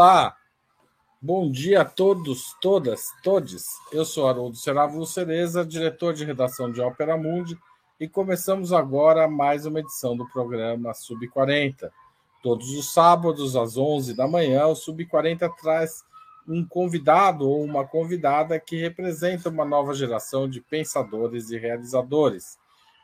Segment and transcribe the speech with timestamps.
[0.00, 0.34] Olá,
[1.20, 3.66] bom dia a todos, todas, todes.
[3.92, 7.58] Eu sou Haroldo Serávulo Cereza, diretor de redação de Ópera Mundi,
[8.00, 11.90] e começamos agora mais uma edição do programa Sub40.
[12.42, 16.02] Todos os sábados, às 11 da manhã, o Sub40 traz
[16.48, 22.58] um convidado ou uma convidada que representa uma nova geração de pensadores e realizadores,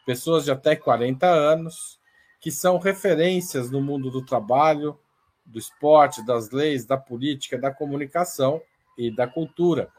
[0.06, 2.00] pessoas de até 40 anos,
[2.40, 4.98] que são referências no mundo do trabalho,
[5.44, 8.62] do esporte, das leis, da política, da comunicação
[8.96, 9.90] e da cultura.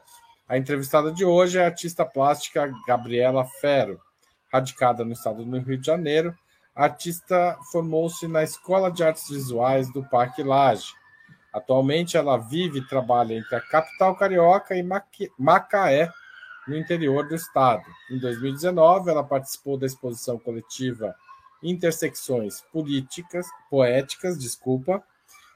[0.48, 4.00] A entrevistada de hoje é a artista plástica Gabriela Ferro,
[4.52, 6.36] radicada no estado do Rio de Janeiro.
[6.74, 10.92] A artista formou-se na Escola de Artes Visuais do Parque Lage.
[11.52, 14.86] Atualmente, ela vive e trabalha entre a capital carioca e
[15.38, 16.10] Macaé,
[16.68, 17.82] no interior do estado.
[18.10, 21.14] Em 2019, ela participou da exposição coletiva
[21.62, 25.02] Intersecções Políticas, Poéticas, desculpa,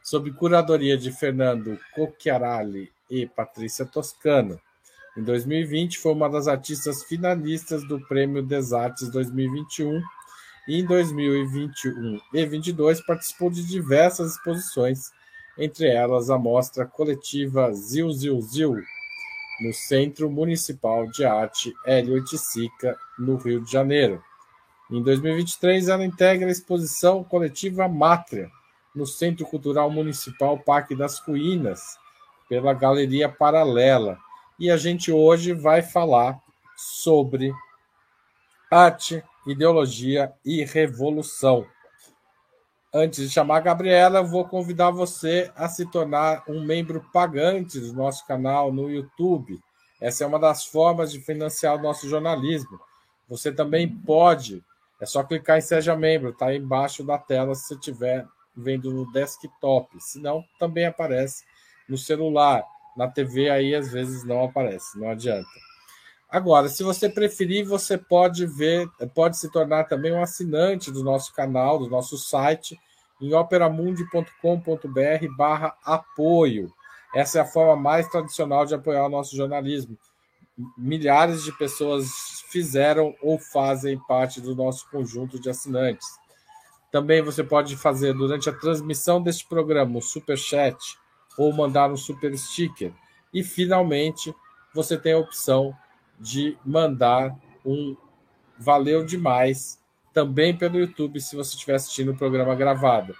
[0.02, 4.60] sob curadoria de Fernando Cocchiarali e Patrícia Toscano.
[5.16, 10.02] Em 2020, foi uma das artistas finalistas do Prêmio Desartes 2021
[10.66, 15.10] e em 2021 e 2022 participou de diversas exposições,
[15.58, 18.76] entre elas a mostra coletiva Zil Zil Zil,
[19.60, 24.22] no Centro Municipal de Arte Hélio Oiticica, no Rio de Janeiro.
[24.90, 28.50] Em 2023, ela integra a exposição coletiva Mátria,
[28.94, 31.98] no Centro Cultural Municipal Parque das Ruínas,
[32.48, 34.18] pela Galeria Paralela.
[34.62, 36.40] E a gente hoje vai falar
[36.76, 37.52] sobre
[38.70, 41.66] arte, ideologia e revolução.
[42.94, 47.92] Antes de chamar a Gabriela, vou convidar você a se tornar um membro pagante do
[47.92, 49.58] nosso canal no YouTube.
[50.00, 52.78] Essa é uma das formas de financiar o nosso jornalismo.
[53.28, 54.62] Você também pode,
[55.00, 58.24] é só clicar em Seja Membro, está aí embaixo da tela se você tiver
[58.56, 61.42] vendo no desktop, senão também aparece
[61.88, 62.64] no celular,
[62.96, 65.48] na TV aí às vezes não aparece, não adianta.
[66.32, 71.34] Agora, se você preferir, você pode ver, pode se tornar também um assinante do nosso
[71.34, 72.74] canal, do nosso site,
[73.20, 76.72] em operamundi.com.br barra apoio.
[77.14, 79.98] Essa é a forma mais tradicional de apoiar o nosso jornalismo.
[80.76, 82.08] Milhares de pessoas
[82.50, 86.06] fizeram ou fazem parte do nosso conjunto de assinantes.
[86.90, 90.78] Também você pode fazer durante a transmissão deste programa um super chat
[91.36, 92.92] ou mandar um super sticker.
[93.32, 94.34] E finalmente
[94.74, 95.76] você tem a opção
[96.18, 97.96] de mandar um
[98.58, 99.80] valeu demais
[100.12, 103.14] também pelo YouTube se você estiver assistindo o programa gravado.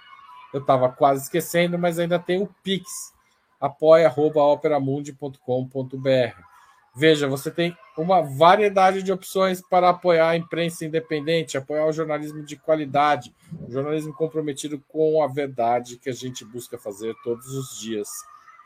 [0.53, 3.13] Eu estava quase esquecendo, mas ainda tem o Pix,
[3.59, 6.52] apoia.operamundi.com.br.
[6.95, 12.43] Veja, você tem uma variedade de opções para apoiar a imprensa independente, apoiar o jornalismo
[12.43, 13.33] de qualidade,
[13.67, 18.07] o jornalismo comprometido com a verdade que a gente busca fazer todos os dias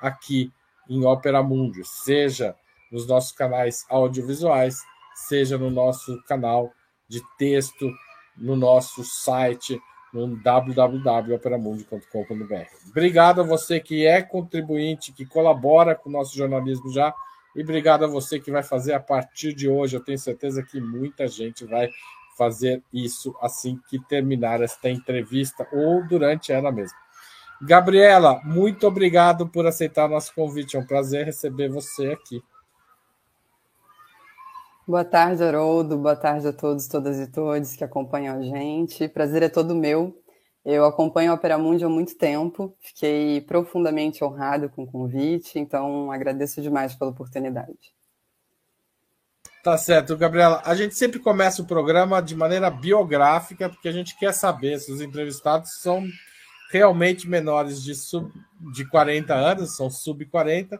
[0.01, 0.51] aqui
[0.89, 2.53] em Ópera Mundi, seja
[2.91, 4.81] nos nossos canais audiovisuais,
[5.15, 6.73] seja no nosso canal
[7.07, 7.89] de texto,
[8.35, 9.81] no nosso site,
[10.13, 12.89] no www.operamundi.com.br.
[12.89, 17.15] Obrigado a você que é contribuinte, que colabora com o nosso jornalismo já
[17.57, 19.95] e obrigado a você que vai fazer a partir de hoje.
[19.95, 21.89] Eu tenho certeza que muita gente vai
[22.37, 26.95] fazer isso assim que terminar esta entrevista ou durante ela mesma.
[27.59, 30.77] Gabriela, muito obrigado por aceitar nosso convite.
[30.77, 32.43] É um prazer receber você aqui.
[34.87, 35.97] Boa tarde, Haroldo.
[35.97, 39.07] Boa tarde a todos, todas e todos que acompanham a gente.
[39.07, 40.15] Prazer é todo meu
[40.69, 46.11] eu acompanho a Opera Mundi há muito tempo, fiquei profundamente honrado com o convite, então
[46.11, 47.95] agradeço demais pela oportunidade.
[49.63, 50.61] Tá certo, Gabriela.
[50.65, 54.91] A gente sempre começa o programa de maneira biográfica, porque a gente quer saber se
[54.91, 56.05] os entrevistados são
[56.69, 58.29] realmente menores de, sub,
[58.73, 60.77] de 40 anos, são sub 40,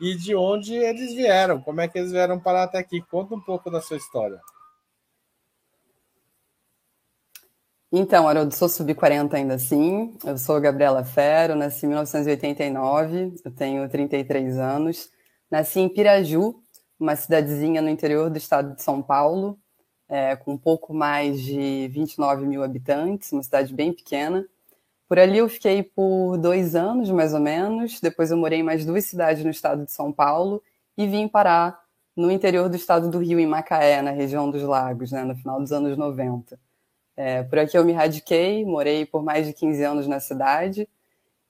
[0.00, 3.02] e de onde eles vieram, como é que eles vieram parar até aqui.
[3.02, 4.40] Conta um pouco da sua história.
[7.92, 10.16] Então, eu sou sub-40 ainda assim.
[10.24, 15.10] Eu sou Gabriela Ferro, nasci em 1989, eu tenho 33 anos.
[15.50, 16.56] Nasci em Piraju,
[16.98, 19.58] uma cidadezinha no interior do estado de São Paulo,
[20.08, 24.46] é, com um pouco mais de 29 mil habitantes, uma cidade bem pequena.
[25.08, 28.00] Por ali eu fiquei por dois anos, mais ou menos.
[28.00, 30.62] Depois eu morei em mais duas cidades no estado de São Paulo
[30.98, 31.80] e vim parar
[32.16, 35.60] no interior do estado do Rio, em Macaé, na região dos Lagos, né, no final
[35.60, 36.58] dos anos 90.
[37.16, 40.88] É, por aqui eu me radiquei, morei por mais de 15 anos na cidade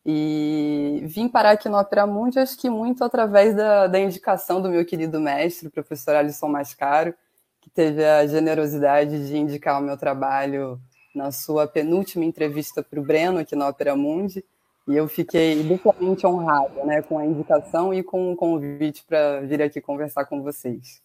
[0.09, 4.69] e vim parar aqui no Opera Mundi, acho que muito através da, da indicação do
[4.69, 7.13] meu querido mestre, o professor Alisson Mascaro,
[7.61, 10.81] que teve a generosidade de indicar o meu trabalho
[11.13, 14.45] na sua penúltima entrevista para o Breno aqui no Opera Mundi.
[14.87, 19.61] E eu fiquei duplamente honrada né, com a indicação e com o convite para vir
[19.61, 21.03] aqui conversar com vocês.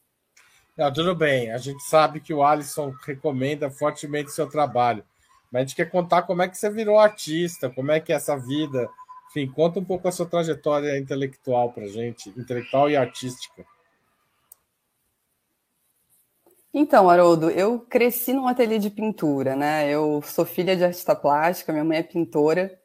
[0.77, 5.03] Não, tudo bem, a gente sabe que o Alisson recomenda fortemente o seu trabalho,
[5.51, 8.15] mas a gente quer contar como é que você virou artista, como é que é
[8.15, 8.89] essa vida.
[9.29, 13.65] Enfim, conta um pouco a sua trajetória intelectual para gente, intelectual e artística.
[16.73, 19.89] Então, Haroldo, eu cresci num ateliê de pintura, né?
[19.89, 22.80] Eu sou filha de artista plástica, minha mãe é pintora,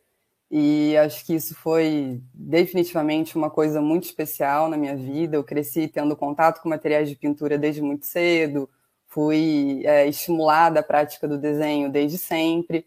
[0.50, 5.36] e acho que isso foi definitivamente uma coisa muito especial na minha vida.
[5.36, 8.68] Eu cresci tendo contato com materiais de pintura desde muito cedo,
[9.06, 12.86] fui é, estimulada à prática do desenho desde sempre.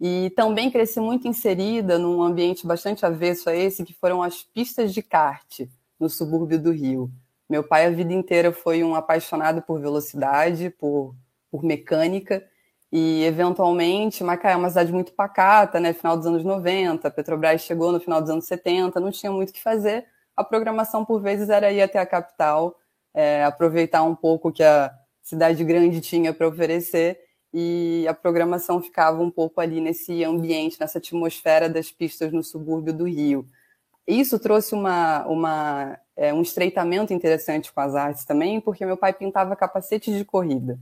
[0.00, 4.94] E também cresci muito inserida num ambiente bastante avesso a esse, que foram as pistas
[4.94, 5.60] de kart
[5.98, 7.10] no subúrbio do Rio.
[7.48, 11.14] Meu pai a vida inteira foi um apaixonado por velocidade, por,
[11.50, 12.44] por mecânica,
[12.90, 15.92] e, eventualmente, Macaé é uma cidade muito pacata, né?
[15.92, 19.52] Final dos anos 90, Petrobras chegou no final dos anos 70, não tinha muito o
[19.52, 20.06] que fazer.
[20.34, 22.76] A programação, por vezes, era ir até a capital,
[23.12, 24.90] é, aproveitar um pouco que a
[25.22, 27.20] cidade grande tinha para oferecer,
[27.52, 32.92] e a programação ficava um pouco ali nesse ambiente, nessa atmosfera das pistas no subúrbio
[32.92, 33.46] do Rio.
[34.06, 39.12] Isso trouxe uma, uma, é, um estreitamento interessante com as artes também, porque meu pai
[39.12, 40.78] pintava capacetes de corrida.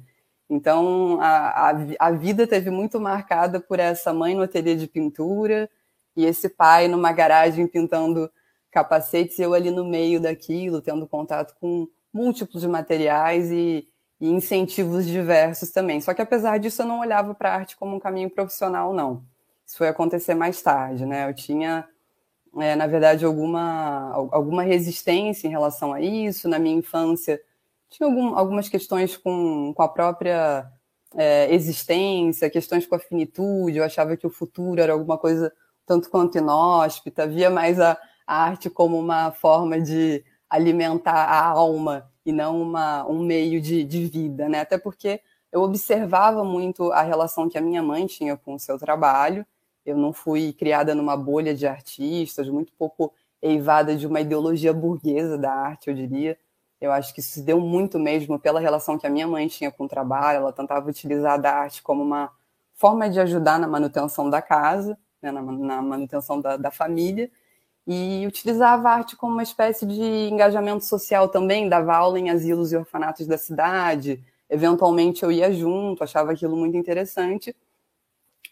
[0.48, 5.68] Então, a, a, a, vida teve muito marcada por essa mãe no ateliê de pintura
[6.16, 8.30] e esse pai numa garagem pintando
[8.70, 13.88] capacetes, e eu ali no meio daquilo, tendo contato com múltiplos materiais e,
[14.20, 16.00] e incentivos diversos também.
[16.00, 19.24] Só que apesar disso, eu não olhava para a arte como um caminho profissional, não.
[19.66, 21.28] Isso foi acontecer mais tarde, né?
[21.28, 21.88] Eu tinha,
[22.58, 26.48] é, na verdade, alguma, alguma resistência em relação a isso.
[26.48, 27.40] Na minha infância,
[27.90, 30.70] tinha algum, algumas questões com, com a própria
[31.14, 35.52] é, existência, questões com a finitude, eu achava que o futuro era alguma coisa
[35.86, 37.96] tanto quanto inóspita, via mais a,
[38.26, 43.84] a arte como uma forma de alimentar a alma e não uma, um meio de,
[43.84, 44.60] de vida, né?
[44.60, 45.20] Até porque
[45.52, 49.46] eu observava muito a relação que a minha mãe tinha com o seu trabalho.
[49.84, 55.38] Eu não fui criada numa bolha de artistas, muito pouco eivada de uma ideologia burguesa
[55.38, 56.36] da arte, eu diria.
[56.86, 59.70] Eu acho que isso se deu muito mesmo pela relação que a minha mãe tinha
[59.70, 60.38] com o trabalho.
[60.38, 62.30] Ela tentava utilizar a arte como uma
[62.74, 67.30] forma de ajudar na manutenção da casa, né, na, na, manutenção da, da, família,
[67.86, 71.68] e utilizava a arte como uma espécie de engajamento social também.
[71.68, 74.22] Dava aula em asilos e orfanatos da cidade.
[74.48, 77.54] Eventualmente eu ia junto, achava aquilo muito interessante,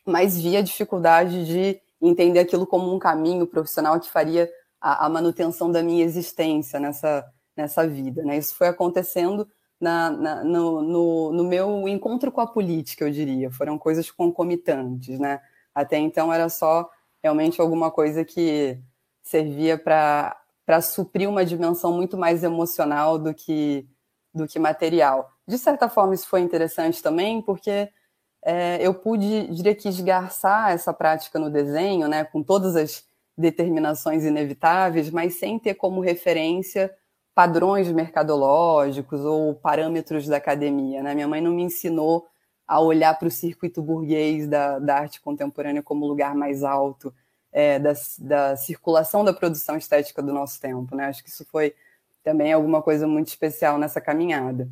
[0.05, 4.51] mas via a dificuldade de entender aquilo como um caminho profissional que faria
[4.81, 7.25] a, a manutenção da minha existência nessa
[7.57, 8.23] nessa vida.
[8.23, 8.39] Né?
[8.39, 9.49] Isso foi acontecendo
[9.81, 13.51] na, na, no, no, no, meu encontro com a política, eu diria.
[13.51, 15.19] Foram coisas concomitantes.
[15.19, 15.41] Né?
[15.75, 16.89] Até então era só
[17.23, 18.79] realmente alguma coisa que
[19.23, 23.89] servia para suprir uma dimensão muito mais emocional do que,
[24.33, 25.31] do que material.
[25.47, 27.89] De certa forma, isso foi interessante também, porque
[28.45, 33.05] é, eu pude, diria que, esgarçar essa prática no desenho, né, com todas as
[33.37, 36.95] determinações inevitáveis, mas sem ter como referência
[37.35, 41.03] padrões mercadológicos ou parâmetros da academia.
[41.03, 41.15] Né?
[41.15, 42.29] Minha mãe não me ensinou
[42.67, 47.13] a olhar para o circuito burguês da, da, arte contemporânea como lugar mais alto
[47.53, 50.95] é, da, da, circulação da produção estética do nosso tempo.
[50.95, 51.07] Né?
[51.07, 51.75] Acho que isso foi
[52.23, 54.69] também alguma coisa muito especial nessa caminhada.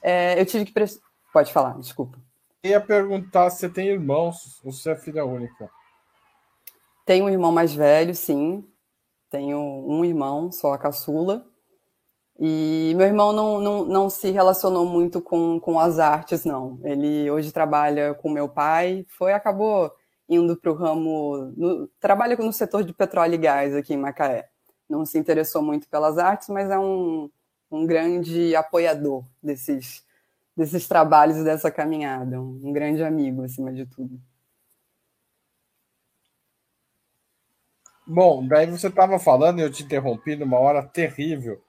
[0.00, 0.72] É, eu tive que.
[0.72, 0.86] Pre...
[1.32, 2.18] Pode falar, desculpa.
[2.62, 5.68] Eu ia perguntar se você tem irmãos ou se é filha única.
[7.04, 8.64] Tenho um irmão mais velho, sim.
[9.30, 11.44] Tenho um irmão, só a caçula.
[12.44, 16.80] E meu irmão não, não, não se relacionou muito com, com as artes, não.
[16.82, 19.92] Ele hoje trabalha com meu pai, foi acabou
[20.28, 24.48] indo para o ramo, no, trabalha no setor de petróleo e gás aqui em Macaé.
[24.90, 27.30] Não se interessou muito pelas artes, mas é um,
[27.70, 30.04] um grande apoiador desses,
[30.56, 34.20] desses trabalhos e dessa caminhada, um, um grande amigo, acima de tudo.
[38.04, 41.62] Bom, daí você estava falando, e eu te interrompi numa hora terrível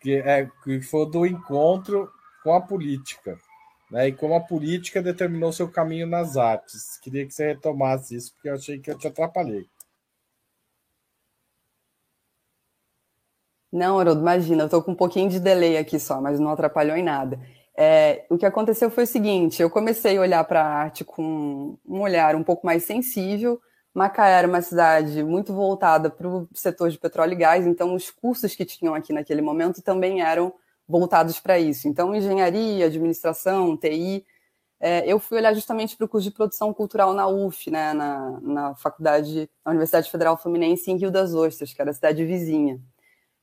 [0.00, 2.10] que, é, que foi do encontro
[2.42, 3.38] com a política.
[3.90, 4.08] Né?
[4.08, 6.98] E como a política determinou seu caminho nas artes.
[6.98, 9.66] Queria que você retomasse isso, porque eu achei que eu te atrapalhei.
[13.72, 16.96] Não, Haroldo, imagina, eu estou com um pouquinho de delay aqui só, mas não atrapalhou
[16.96, 17.38] em nada.
[17.76, 21.76] É, o que aconteceu foi o seguinte: eu comecei a olhar para a arte com
[21.86, 23.60] um olhar um pouco mais sensível.
[23.96, 28.10] Macaé era uma cidade muito voltada para o setor de petróleo e gás, então os
[28.10, 30.52] cursos que tinham aqui naquele momento também eram
[30.86, 31.88] voltados para isso.
[31.88, 34.22] Então, engenharia, administração, TI.
[34.78, 38.38] É, eu fui olhar justamente para o curso de produção cultural na UF, né, na,
[38.42, 42.78] na faculdade, na Universidade Federal Fluminense, em Rio das Ostras, que era a cidade vizinha.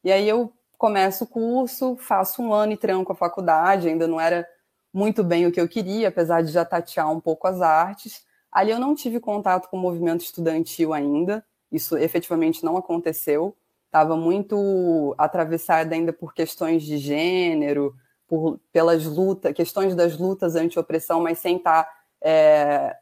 [0.04, 4.22] E aí eu começo o curso, faço um ano e tranco a faculdade, ainda não
[4.22, 4.48] era
[4.94, 8.24] muito bem o que eu queria, apesar de já tatear um pouco as artes.
[8.54, 13.56] Ali eu não tive contato com o movimento estudantil ainda, isso efetivamente não aconteceu
[13.94, 17.96] estava muito atravessada ainda por questões de gênero,
[18.28, 22.98] por, pelas lutas, questões das lutas anti-opressão, mas sem estar tá, é,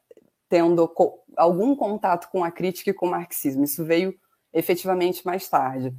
[0.50, 3.63] tendo co algum contato com a crítica e com o marxismo.
[3.63, 4.13] Isso veio
[4.51, 5.96] efetivamente mais tarde.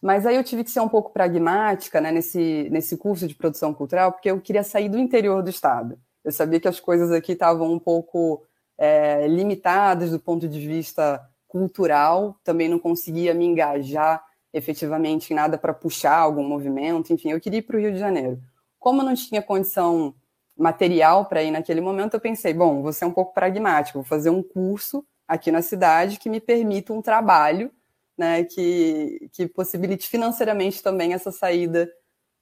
[0.00, 3.74] Mas aí eu tive que ser um pouco pragmática né, nesse, nesse curso de produção
[3.74, 5.98] cultural, porque eu queria sair do interior do Estado.
[6.24, 8.42] Eu sabia que as coisas aqui estavam um pouco
[8.78, 15.58] é, limitadas do ponto de vista cultural, também não conseguia me engajar efetivamente em nada
[15.58, 18.40] para puxar algum movimento, enfim, eu queria ir para o Rio de Janeiro.
[18.78, 20.14] Como eu não tinha condição
[20.56, 24.30] material para ir naquele momento, eu pensei, bom, vou ser um pouco pragmático, vou fazer
[24.30, 27.70] um curso aqui na cidade que me permita um trabalho,
[28.16, 31.90] né, que, que possibilite financeiramente também essa saída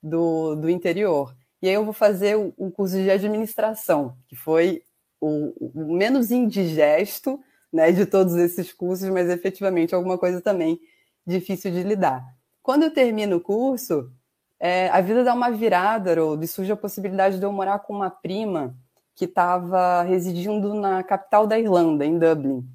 [0.02, 1.34] do, do interior.
[1.62, 4.82] E aí eu vou fazer o curso de administração, que foi
[5.22, 7.40] o, o menos indigesto,
[7.72, 10.80] né, de todos esses cursos, mas efetivamente alguma coisa também
[11.24, 12.22] difícil de lidar.
[12.60, 14.10] Quando eu termino o curso,
[14.58, 18.10] é, a vida dá uma virada, e surge a possibilidade de eu morar com uma
[18.10, 18.76] prima
[19.14, 22.66] que estava residindo na capital da Irlanda, em Dublin.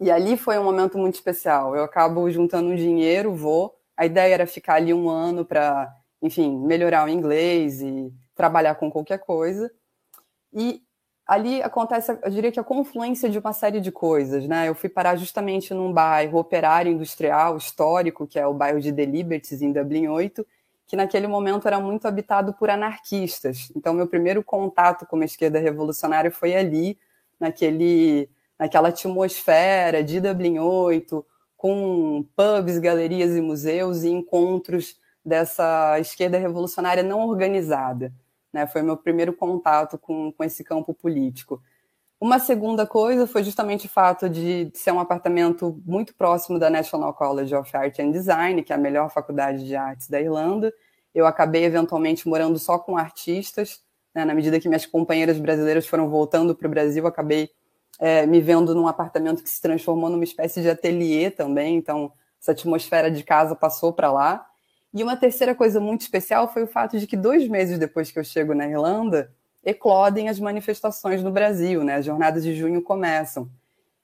[0.00, 1.74] E ali foi um momento muito especial.
[1.74, 3.76] Eu acabo juntando um dinheiro, vou.
[3.96, 8.90] A ideia era ficar ali um ano para, enfim, melhorar o inglês e trabalhar com
[8.90, 9.70] qualquer coisa.
[10.52, 10.82] E
[11.28, 14.66] ali acontece, eu diria que a confluência de uma série de coisas, né?
[14.66, 19.04] Eu fui parar justamente num bairro operário industrial histórico, que é o bairro de The
[19.04, 20.44] Liberties, em Dublin 8,
[20.86, 23.70] que naquele momento era muito habitado por anarquistas.
[23.76, 26.98] Então, meu primeiro contato com a esquerda revolucionária foi ali,
[27.38, 31.24] naquele, naquela atmosfera de Dublin 8,
[31.58, 38.10] com pubs, galerias e museus e encontros dessa esquerda revolucionária não organizada.
[38.52, 38.66] Né?
[38.66, 41.62] Foi meu primeiro contato com, com esse campo político.
[42.20, 47.14] Uma segunda coisa foi justamente o fato de ser um apartamento muito próximo da National
[47.14, 50.72] College of Art and Design, que é a melhor faculdade de artes da Irlanda.
[51.14, 53.82] Eu acabei eventualmente morando só com artistas.
[54.12, 54.24] Né?
[54.24, 57.50] Na medida que minhas companheiras brasileiras foram voltando para o Brasil, acabei
[58.00, 61.76] é, me vendo num apartamento que se transformou numa espécie de ateliê também.
[61.76, 64.44] Então, essa atmosfera de casa passou para lá.
[64.92, 68.18] E uma terceira coisa muito especial foi o fato de que dois meses depois que
[68.18, 69.32] eu chego na Irlanda,
[69.64, 71.96] eclodem as manifestações no Brasil, né?
[71.96, 73.50] As jornadas de junho começam.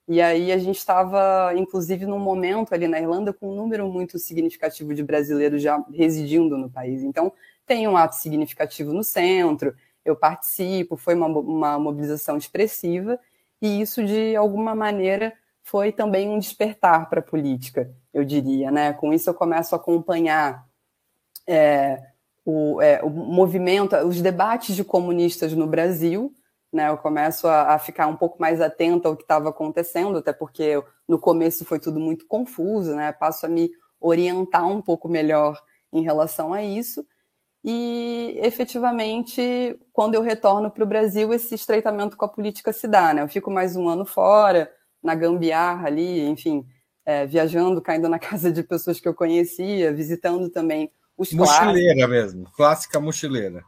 [0.07, 4.19] E aí a gente estava, inclusive, num momento ali na Irlanda com um número muito
[4.19, 7.01] significativo de brasileiros já residindo no país.
[7.01, 7.33] Então,
[7.65, 13.19] tem um ato significativo no centro, eu participo, foi uma, uma mobilização expressiva,
[13.59, 18.69] e isso, de alguma maneira, foi também um despertar para a política, eu diria.
[18.69, 18.93] Né?
[18.93, 20.64] Com isso, eu começo a acompanhar
[21.47, 22.01] é,
[22.43, 26.33] o, é, o, movimento, os debates de comunistas no Brasil.
[26.71, 30.33] Né, eu começo a, a ficar um pouco mais atenta ao que estava acontecendo, até
[30.33, 35.57] porque no começo foi tudo muito confuso, né, passo a me orientar um pouco melhor
[35.93, 37.05] em relação a isso.
[37.63, 43.11] E efetivamente, quando eu retorno para o Brasil, esse estreitamento com a política se dá.
[43.11, 43.23] Né?
[43.23, 44.71] Eu fico mais um ano fora,
[45.01, 46.63] na gambiarra ali, enfim,
[47.03, 52.09] é, viajando, caindo na casa de pessoas que eu conhecia, visitando também os mochileira clássicos.
[52.09, 53.63] mesmo, clássica mochileira.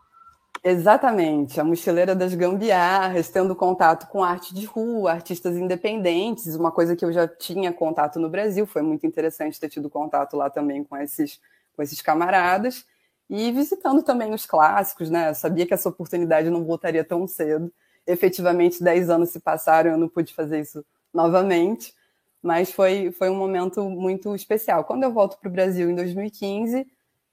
[0.64, 6.96] Exatamente, a mochileira das gambiarras, tendo contato com arte de rua, artistas independentes, uma coisa
[6.96, 10.84] que eu já tinha contato no Brasil, foi muito interessante ter tido contato lá também
[10.84, 11.40] com esses,
[11.76, 12.86] com esses camaradas,
[13.30, 15.30] e visitando também os clássicos, né?
[15.30, 17.72] Eu sabia que essa oportunidade não voltaria tão cedo.
[18.06, 21.94] Efetivamente, dez anos se passaram, eu não pude fazer isso novamente,
[22.42, 24.86] mas foi, foi um momento muito especial.
[24.86, 26.88] Quando eu volto para o Brasil em 2015,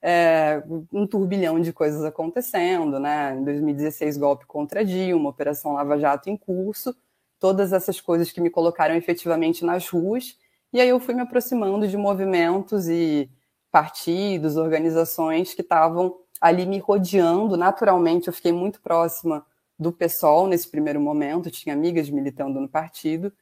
[0.06, 3.34] é, um turbilhão de coisas acontecendo, né?
[3.34, 6.94] Em 2016, golpe contra Dilma, Operação Lava Jato em curso,
[7.40, 10.38] todas essas coisas que me colocaram efetivamente nas ruas.
[10.74, 13.30] E aí eu fui me aproximando de movimentos e
[13.72, 17.56] partidos, organizações que estavam ali me rodeando.
[17.56, 19.42] Naturalmente, eu fiquei muito próxima
[19.78, 23.32] do PSOL nesse primeiro momento, tinha amigas militando no partido.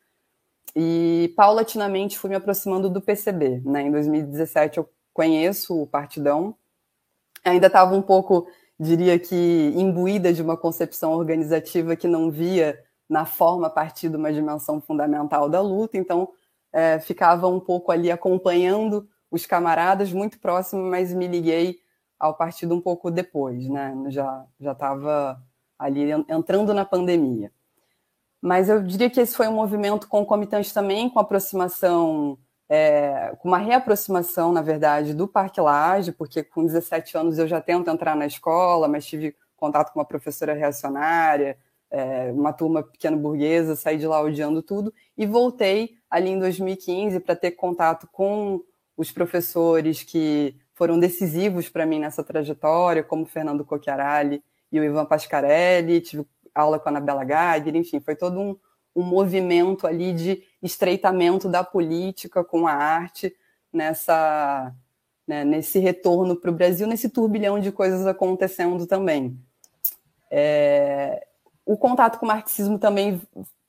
[0.77, 3.63] E paulatinamente fui me aproximando do PCB.
[3.65, 3.83] Né?
[3.83, 6.57] Em 2017 eu conheço o Partidão.
[7.45, 8.47] Ainda estava um pouco
[8.83, 14.81] diria que imbuída de uma concepção organizativa que não via na forma partido uma dimensão
[14.81, 16.29] fundamental da luta, então
[16.73, 21.79] é, ficava um pouco ali acompanhando os camaradas muito próximo, mas me liguei
[22.19, 23.95] ao partido um pouco depois, né?
[24.09, 25.41] Já já estava
[25.79, 27.53] ali entrando na pandemia.
[28.41, 32.39] Mas eu diria que esse foi um movimento concomitante também com a aproximação,
[32.75, 37.61] é, com uma reaproximação, na verdade, do Parque Laje, porque com 17 anos eu já
[37.61, 41.59] tento entrar na escola, mas tive contato com uma professora reacionária,
[41.91, 47.21] é, uma turma pequena burguesa, saí de lá odiando tudo, e voltei ali em 2015
[47.21, 48.63] para ter contato com
[48.97, 55.05] os professores que foram decisivos para mim nessa trajetória, como Fernando Cocchiarelli e o Ivan
[55.05, 58.57] Pascarelli, tive aula com a Anabela Geiger, enfim, foi todo um,
[58.95, 63.35] um movimento ali de estreitamento da política com a arte
[63.73, 64.75] nessa
[65.27, 69.39] né, nesse retorno para o Brasil, nesse turbilhão de coisas acontecendo também.
[70.31, 71.27] É,
[71.65, 73.21] o contato com o marxismo também,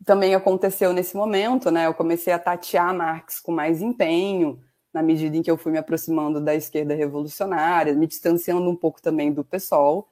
[0.06, 1.88] também aconteceu nesse momento, né?
[1.88, 4.60] Eu comecei a tatear Marx com mais empenho,
[4.94, 9.01] na medida em que eu fui me aproximando da esquerda revolucionária, me distanciando um pouco
[9.01, 10.08] também do PSOL.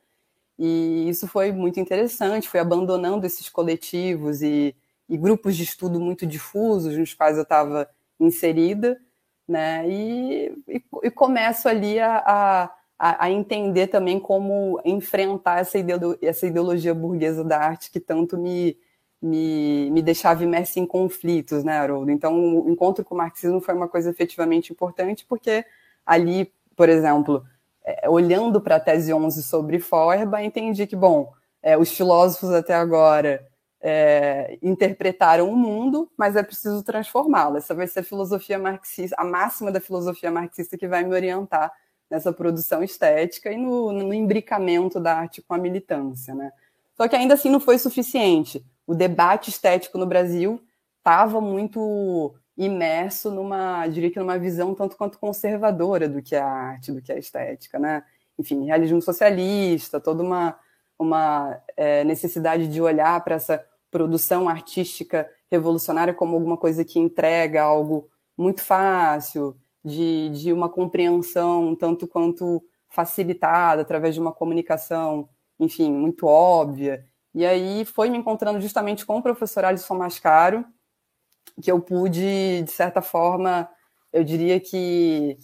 [0.57, 4.75] E isso foi muito interessante, fui abandonando esses coletivos e,
[5.11, 8.97] e grupos de estudo muito difusos nos quais eu estava inserida,
[9.45, 9.87] né?
[9.89, 12.71] E, e, e começo ali a, a
[13.03, 18.77] a, entender também como enfrentar essa, ideolo essa ideologia burguesa da arte que tanto me,
[19.19, 22.11] me, me deixava imerso em conflitos, né, Haroldo?
[22.11, 25.65] Então, o encontro com o marxismo foi uma coisa efetivamente importante, porque
[26.05, 27.43] ali, por exemplo,
[27.83, 32.75] é, olhando para a tese 11 sobre Feuerbach, entendi que, bom, é, os filósofos até
[32.75, 33.43] agora
[33.81, 37.57] é, interpretaram o mundo, mas é preciso transformá-lo.
[37.57, 41.71] Essa vai ser a filosofia marxista, a máxima da filosofia marxista que vai me orientar
[42.09, 46.51] nessa produção estética e no, no imbricamento da arte com a militância, né?
[46.95, 48.63] Só que ainda assim não foi suficiente.
[48.85, 50.61] O debate estético no Brasil
[50.99, 56.45] estava muito imerso numa, diria que numa visão tanto quanto conservadora do que é a
[56.45, 58.03] arte, do que é a estética, né?
[58.37, 60.59] Enfim, realismo socialista, toda uma,
[60.99, 67.61] uma é, necessidade de olhar para essa produção artística revolucionária como alguma coisa que entrega
[67.61, 75.27] algo muito fácil, de, de uma compreensão tanto quanto facilitada através de uma comunicação,
[75.59, 77.05] enfim, muito óbvia.
[77.33, 80.65] E aí foi me encontrando justamente com o professor Alisson Mascaro,
[81.61, 83.69] que eu pude, de certa forma,
[84.11, 85.37] eu diria que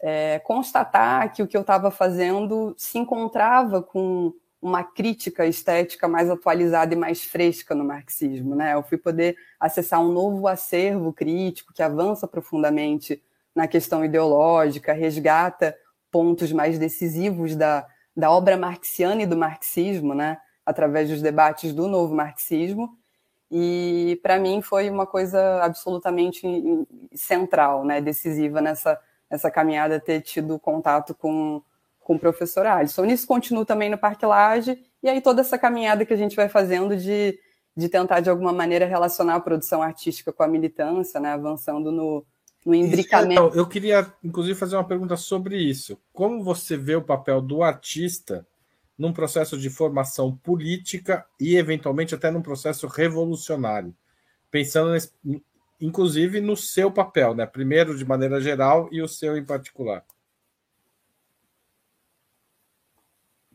[0.00, 4.32] é, constatar que o que eu estava fazendo se encontrava com
[4.64, 8.54] uma crítica estética mais atualizada e mais fresca no marxismo.
[8.54, 8.72] Né?
[8.72, 13.22] Eu fui poder acessar um novo acervo crítico que avança profundamente
[13.54, 15.76] na questão ideológica, resgata
[16.10, 21.86] pontos mais decisivos da, da obra marxiana e do marxismo, né, através dos debates do
[21.86, 22.96] novo marxismo.
[23.50, 26.42] E para mim foi uma coisa absolutamente
[27.14, 28.98] central, né, decisiva nessa,
[29.30, 31.62] nessa caminhada ter tido contato com,
[32.04, 33.06] com o professor Alisson.
[33.06, 36.48] Nisso continuo também no Parque Laje, e aí toda essa caminhada que a gente vai
[36.48, 37.38] fazendo de,
[37.76, 42.24] de tentar, de alguma maneira, relacionar a produção artística com a militância, né, avançando no,
[42.64, 43.32] no imbricamento.
[43.32, 45.98] Então, eu queria, inclusive, fazer uma pergunta sobre isso.
[46.12, 48.46] Como você vê o papel do artista
[48.96, 53.94] num processo de formação política e, eventualmente, até num processo revolucionário?
[54.50, 55.10] Pensando, nesse,
[55.80, 57.46] inclusive, no seu papel, né?
[57.46, 60.04] Primeiro, de maneira geral, e o seu em particular.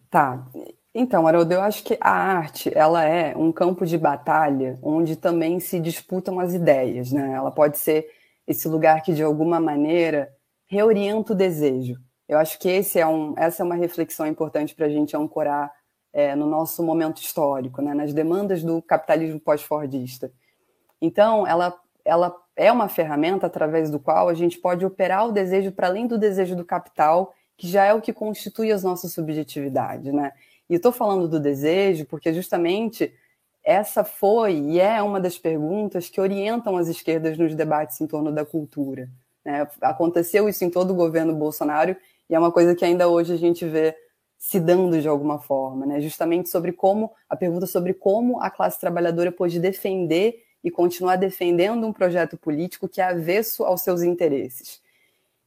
[0.10, 0.48] Tá.
[0.94, 5.60] Então, Haroldo, eu acho que a arte ela é um campo de batalha onde também
[5.60, 7.34] se disputam as ideias, né?
[7.34, 8.10] Ela pode ser
[8.48, 10.34] esse lugar que de alguma maneira
[10.68, 11.96] reorienta o desejo.
[12.28, 15.72] Eu acho que esse é um, essa é uma reflexão importante para a gente ancorar
[16.12, 20.32] é, no nosso momento histórico, né, nas demandas do capitalismo pós-fordista.
[21.02, 25.72] Então, ela, ela é uma ferramenta através do qual a gente pode operar o desejo
[25.72, 30.14] para além do desejo do capital, que já é o que constitui as nossas subjetividades.
[30.14, 30.32] Né?
[30.70, 33.14] E estou falando do desejo porque justamente
[33.62, 38.32] essa foi e é uma das perguntas que orientam as esquerdas nos debates em torno
[38.32, 39.10] da cultura.
[39.44, 39.68] Né?
[39.82, 41.98] Aconteceu isso em todo o governo Bolsonaro
[42.30, 43.94] e é uma coisa que ainda hoje a gente vê
[44.38, 46.00] se dando de alguma forma, né?
[46.00, 51.86] justamente sobre como a pergunta sobre como a classe trabalhadora pode defender e continuar defendendo
[51.86, 54.82] um projeto político que é avesso aos seus interesses.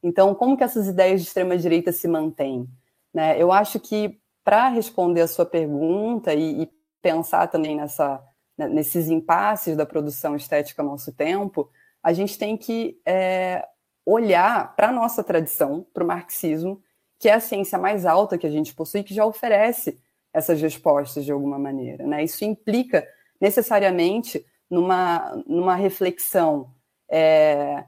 [0.03, 2.67] Então, como que essas ideias de extrema direita se mantêm?
[3.13, 3.41] Né?
[3.41, 6.69] Eu acho que para responder a sua pergunta e, e
[7.01, 8.21] pensar também nessa,
[8.57, 11.69] né, nesses impasses da produção estética ao nosso tempo,
[12.01, 13.65] a gente tem que é,
[14.05, 16.81] olhar para a nossa tradição, para o marxismo,
[17.17, 19.97] que é a ciência mais alta que a gente possui, que já oferece
[20.33, 22.05] essas respostas de alguma maneira.
[22.05, 22.23] Né?
[22.23, 23.07] Isso implica
[23.39, 26.73] necessariamente numa, numa reflexão
[27.09, 27.85] é,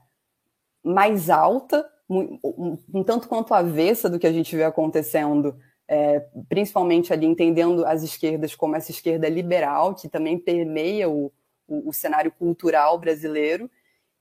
[0.84, 5.56] mais alta, um, um, tanto quanto avessa do que a gente vê acontecendo,
[5.88, 11.32] é, principalmente ali entendendo as esquerdas como essa esquerda liberal, que também permeia o,
[11.68, 13.70] o, o cenário cultural brasileiro,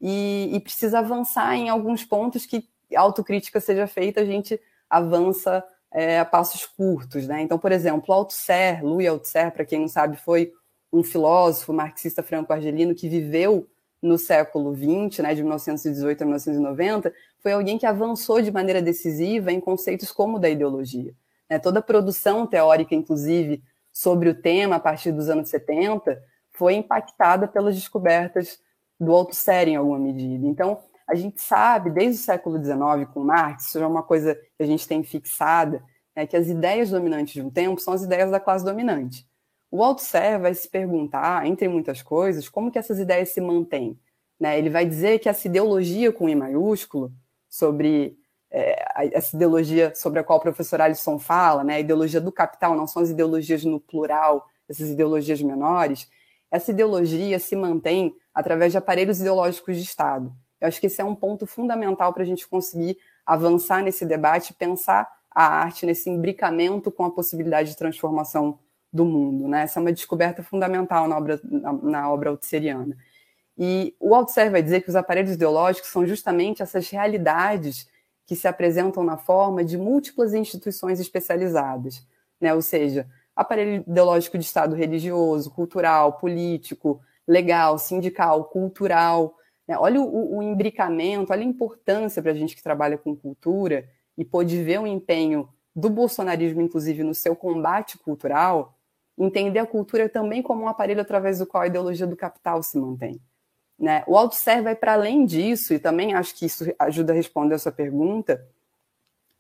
[0.01, 6.19] e, e, precisa avançar em alguns pontos que autocrítica seja feita, a gente avança é,
[6.19, 7.27] a passos curtos.
[7.27, 7.43] Né?
[7.43, 10.53] Então, por exemplo, Althusser, Louis Althusser, para quem não sabe, foi
[10.93, 13.67] um filósofo marxista franco-argelino que viveu
[14.05, 19.51] no século XX, né, de 1918 a 1990, foi alguém que avançou de maneira decisiva
[19.51, 21.15] em conceitos como o da ideologia.
[21.49, 21.59] Né?
[21.59, 27.49] Toda a produção teórica, inclusive, sobre o tema a partir dos anos 70, foi impactada
[27.49, 28.61] pelas descobertas
[29.01, 30.47] do Althusser em alguma medida.
[30.47, 34.63] Então, a gente sabe, desde o século XIX, com Marx, isso é uma coisa que
[34.63, 35.83] a gente tem fixada,
[36.15, 39.27] é que as ideias dominantes de um tempo são as ideias da classe dominante.
[39.75, 43.99] O Althusser vai se perguntar, entre muitas coisas, como que essas ideias se mantêm.
[44.39, 44.57] Né?
[44.57, 47.13] Ele vai dizer que essa ideologia com I maiúsculo,
[47.49, 48.17] sobre
[48.53, 51.75] é, essa ideologia sobre a qual o professor Alisson fala, né?
[51.75, 56.09] a ideologia do capital, não são as ideologias no plural, essas ideologias menores,
[56.53, 60.33] essa ideologia se mantém através de aparelhos ideológicos de Estado.
[60.61, 64.55] Eu acho que esse é um ponto fundamental para a gente conseguir avançar nesse debate
[64.55, 68.61] pensar a arte nesse imbricamento com a possibilidade de transformação
[68.95, 69.49] do mundo.
[69.49, 69.65] Né?
[69.65, 72.97] Essa é uma descoberta fundamental na obra, na, na obra altusseriana.
[73.59, 77.89] E o Althusser vai dizer que os aparelhos ideológicos são justamente essas realidades
[78.27, 82.07] que se apresentam na forma de múltiplas instituições especializadas,
[82.41, 82.55] né?
[82.55, 89.77] ou seja, aparelho ideológico de Estado religioso, cultural, político, legal, sindical, cultural, né?
[89.79, 94.25] Olha o, o imbricamento, olha a importância para a gente que trabalha com cultura e
[94.25, 98.79] pôde ver o empenho do bolsonarismo, inclusive, no seu combate cultural,
[99.17, 102.79] entender a cultura também como um aparelho através do qual a ideologia do capital se
[102.79, 103.21] mantém.
[103.79, 104.05] Né?
[104.07, 107.59] O Althusser vai para além disso, e também acho que isso ajuda a responder a
[107.59, 108.47] sua pergunta,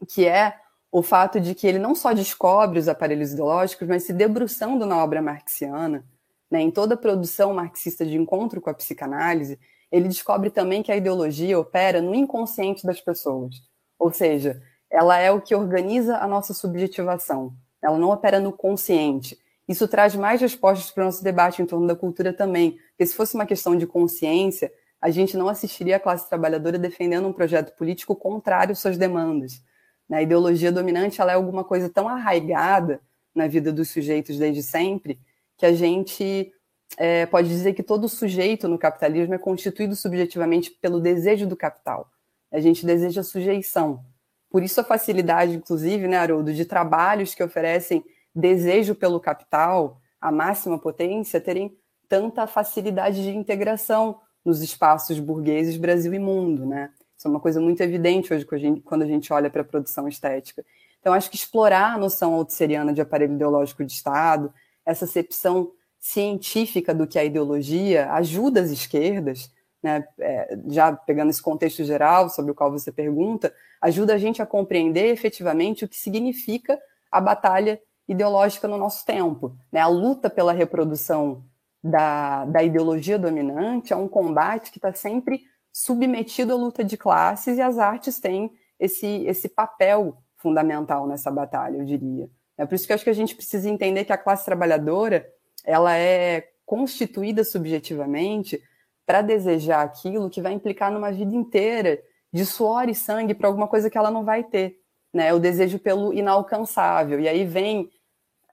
[0.08, 0.56] que é
[0.90, 5.02] o fato de que ele não só descobre os aparelhos ideológicos, mas se debruçando na
[5.02, 6.04] obra marxiana,
[6.50, 9.58] né, em toda a produção marxista de encontro com a psicanálise,
[9.90, 13.56] ele descobre também que a ideologia opera no inconsciente das pessoas.
[13.98, 17.52] Ou seja, ela é o que organiza a nossa subjetivação.
[17.82, 19.38] Ela não opera no consciente.
[19.68, 22.78] Isso traz mais respostas para o nosso debate em torno da cultura também.
[22.90, 27.26] Porque se fosse uma questão de consciência, a gente não assistiria a classe trabalhadora defendendo
[27.26, 29.62] um projeto político contrário às suas demandas.
[30.10, 33.00] A ideologia dominante ela é alguma coisa tão arraigada
[33.34, 35.18] na vida dos sujeitos desde sempre
[35.56, 36.52] que a gente
[36.96, 42.08] é, pode dizer que todo sujeito no capitalismo é constituído subjetivamente pelo desejo do capital.
[42.52, 44.04] A gente deseja sujeição.
[44.50, 50.32] Por isso a facilidade, inclusive, né, Haroldo, de trabalhos que oferecem desejo pelo capital, a
[50.32, 51.76] máxima potência, terem
[52.08, 56.90] tanta facilidade de integração nos espaços burgueses Brasil e mundo, né?
[57.16, 58.46] Isso é uma coisa muito evidente hoje
[58.84, 60.64] quando a gente olha para a produção estética.
[61.00, 64.52] Então, acho que explorar a noção altusseriana de aparelho ideológico de Estado,
[64.84, 69.50] essa acepção científica do que é a ideologia ajuda as esquerdas,
[69.82, 74.40] né, é, já pegando esse contexto geral sobre o qual você pergunta, ajuda a gente
[74.40, 76.78] a compreender efetivamente o que significa
[77.10, 79.56] a batalha ideológica no nosso tempo.
[79.72, 79.80] Né?
[79.80, 81.44] A luta pela reprodução
[81.82, 87.58] da, da ideologia dominante é um combate que está sempre submetido à luta de classes
[87.58, 92.28] e as artes têm esse, esse papel fundamental nessa batalha, eu diria.
[92.56, 95.26] É por isso que eu acho que a gente precisa entender que a classe trabalhadora
[95.64, 98.62] ela é constituída subjetivamente
[99.04, 102.00] para desejar aquilo que vai implicar numa vida inteira
[102.32, 104.80] de suor e sangue para alguma coisa que ela não vai ter.
[105.14, 105.32] Né?
[105.32, 107.20] O desejo pelo inalcançável.
[107.20, 107.88] E aí vem,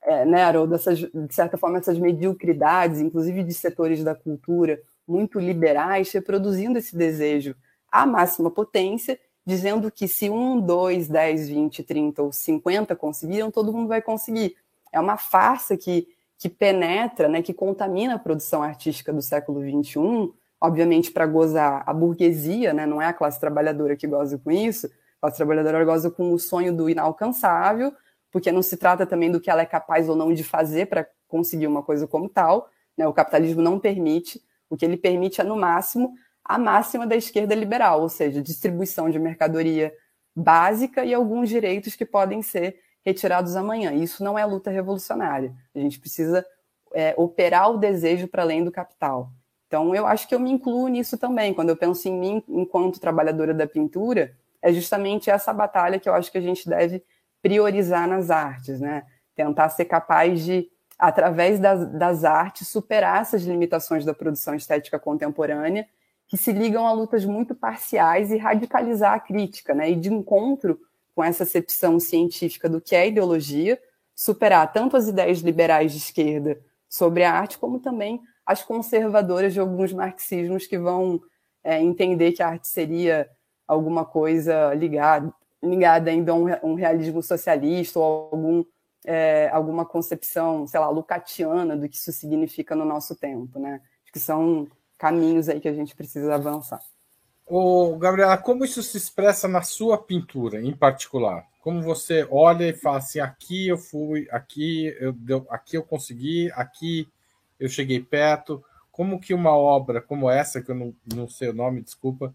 [0.04, 5.39] é, né, Haroldo, essas, de certa forma, essas mediocridades, inclusive de setores da cultura muito
[5.39, 7.56] liberais, reproduzindo esse desejo
[7.91, 13.74] à máxima potência, dizendo que se um, dois, dez, vinte, trinta ou cinquenta conseguiram, todo
[13.74, 14.56] mundo vai conseguir.
[14.93, 16.08] É uma farsa que
[16.41, 21.93] que penetra, né, que contamina a produção artística do século XXI, obviamente para gozar a
[21.93, 24.89] burguesia, né, não é a classe trabalhadora que goza com isso,
[25.22, 27.94] classe trabalhadora goza com o sonho do inalcançável,
[28.32, 31.08] porque não se trata também do que ela é capaz ou não de fazer para
[31.28, 35.44] conseguir uma coisa como tal, né, o capitalismo não permite, o que ele permite é,
[35.44, 39.94] no máximo, a máxima da esquerda liberal, ou seja, distribuição de mercadoria
[40.36, 43.94] básica e alguns direitos que podem ser retirados amanhã.
[43.94, 45.54] Isso não é luta revolucionária.
[45.76, 46.46] A gente precisa
[46.94, 49.32] é, operar o desejo para além do capital.
[49.68, 51.54] Então, eu acho que eu me incluo nisso também.
[51.54, 56.13] Quando eu penso em mim enquanto trabalhadora da pintura, é justamente essa batalha que eu
[56.13, 57.04] acho que a gente deve
[57.41, 59.04] priorizar nas artes, né?
[59.36, 65.88] Tentar ser capaz de, através das, das artes, superar essas limitações da produção estética contemporânea,
[66.28, 69.89] que se ligam a lutas muito parciais e radicalizar a crítica, né?
[69.89, 70.80] E de encontro
[71.15, 73.82] com essa acepção científica do que é ideologia,
[74.15, 79.60] superar tanto as ideias liberais de esquerda sobre a arte, como também as conservadoras de
[79.60, 81.21] alguns marxismos que vão
[81.63, 83.30] é, entender que a arte seria
[83.67, 88.65] alguma coisa ligada, ligada ainda a um, um realismo socialista ou algum,
[89.06, 93.82] é, alguma concepção, sei lá, lucatiana do que isso significa no nosso tempo, né?
[94.04, 96.80] Acho que são caminhos aí que a gente precisa avançar.
[97.45, 101.45] Ô, Gabriela, como isso se expressa na sua pintura, em particular?
[101.60, 106.52] Como você olha e fala assim, aqui eu fui, aqui eu, deu, aqui eu consegui,
[106.54, 107.08] aqui
[107.60, 108.63] eu cheguei perto.
[108.91, 112.34] Como que uma obra como essa, que eu não, não sei o nome, desculpa,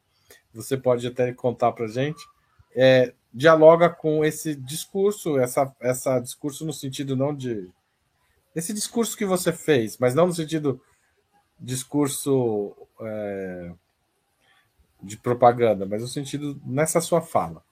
[0.56, 2.24] você pode até contar para gente,
[2.74, 7.70] é, dialoga com esse discurso, essa, essa discurso no sentido não de
[8.54, 10.80] esse discurso que você fez, mas não no sentido
[11.60, 13.72] discurso é,
[15.02, 17.62] de propaganda, mas no sentido nessa sua fala.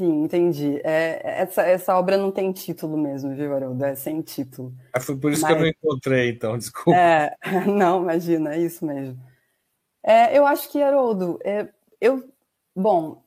[0.00, 0.80] Sim, entendi.
[0.82, 3.84] É, essa, essa obra não tem título mesmo, viu, Haroldo?
[3.84, 4.72] É sem título.
[4.94, 5.52] É, foi por isso mas...
[5.52, 6.98] que eu não encontrei, então, desculpa.
[6.98, 7.36] É,
[7.68, 9.22] não, imagina, é isso mesmo.
[10.02, 11.68] É, eu acho que, Haroldo, é,
[12.00, 12.26] eu.
[12.74, 13.22] Bom,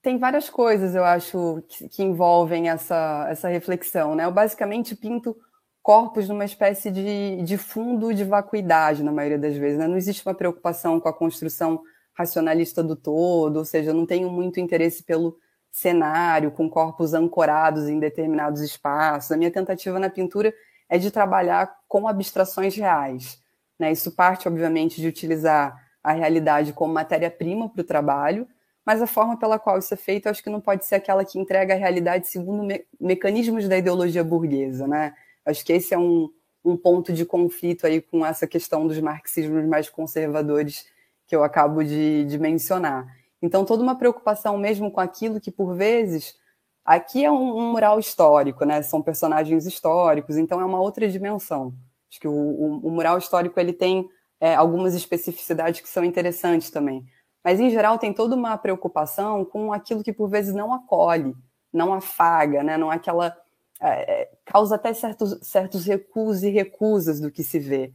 [0.00, 4.24] tem várias coisas, eu acho, que, que, envolvem essa, essa reflexão, né?
[4.24, 5.36] Eu basicamente pinto
[5.82, 9.80] corpos numa espécie de, de fundo de vacuidade, na maioria das vezes.
[9.80, 9.88] Né?
[9.88, 11.82] Não existe uma preocupação com a construção
[12.14, 15.36] racionalista do todo, ou seja, eu não tenho muito interesse pelo
[15.70, 19.30] cenário, com corpos ancorados em determinados espaços.
[19.30, 20.54] A minha tentativa na pintura
[20.88, 23.40] é de trabalhar com abstrações reais.
[23.78, 23.92] Né?
[23.92, 28.48] Isso parte, obviamente, de utilizar a realidade como matéria-prima para o trabalho,
[28.84, 31.24] mas a forma pela qual isso é feito, eu acho que não pode ser aquela
[31.24, 35.14] que entrega a realidade segundo me mecanismos da ideologia burguesa, né?
[35.44, 36.30] Acho que esse é um,
[36.64, 40.86] um ponto de conflito aí com essa questão dos marxismos mais conservadores
[41.26, 43.17] que eu acabo de, de mencionar.
[43.40, 46.36] Então, toda uma preocupação mesmo com aquilo que, por vezes,
[46.84, 48.82] aqui é um, um mural histórico, né?
[48.82, 51.74] São personagens históricos, então é uma outra dimensão.
[52.10, 54.08] Acho que o, o, o mural histórico ele tem
[54.40, 57.04] é, algumas especificidades que são interessantes também.
[57.44, 61.34] Mas, em geral, tem toda uma preocupação com aquilo que, por vezes, não acolhe,
[61.72, 62.76] não afaga, né?
[62.76, 63.36] Não é aquela
[63.80, 67.92] é, é, causa até certos, certos e recusas do que se vê.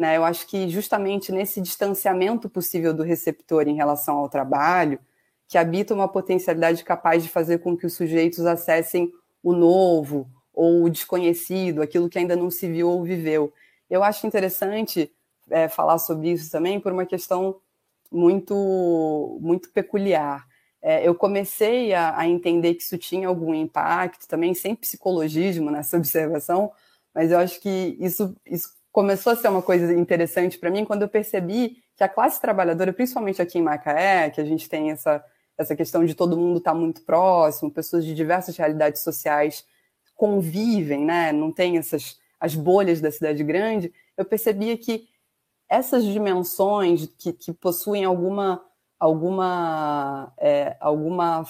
[0.00, 0.16] Né?
[0.16, 4.98] Eu acho que justamente nesse distanciamento possível do receptor em relação ao trabalho,
[5.46, 10.84] que habita uma potencialidade capaz de fazer com que os sujeitos acessem o novo ou
[10.84, 13.52] o desconhecido, aquilo que ainda não se viu ou viveu.
[13.90, 15.12] Eu acho interessante
[15.50, 17.56] é, falar sobre isso também por uma questão
[18.10, 20.48] muito muito peculiar
[20.82, 25.96] é, eu comecei a, a, entender que isso tinha algum impacto também, sem psicologismo nessa
[25.98, 26.72] observação,
[27.14, 31.02] mas eu acho que isso, isso começou a ser uma coisa interessante para mim quando
[31.02, 35.24] eu percebi que a classe trabalhadora, principalmente aqui em Macaé, que a gente tem essa,
[35.56, 39.64] essa questão de todo mundo estar tá muito próximo, pessoas de diversas realidades sociais
[40.14, 41.32] convivem, né?
[41.32, 45.06] não tem essas as bolhas da cidade grande, eu percebia que
[45.68, 48.64] essas dimensões que, que possuem alguma
[49.00, 51.44] alguma, é, alguma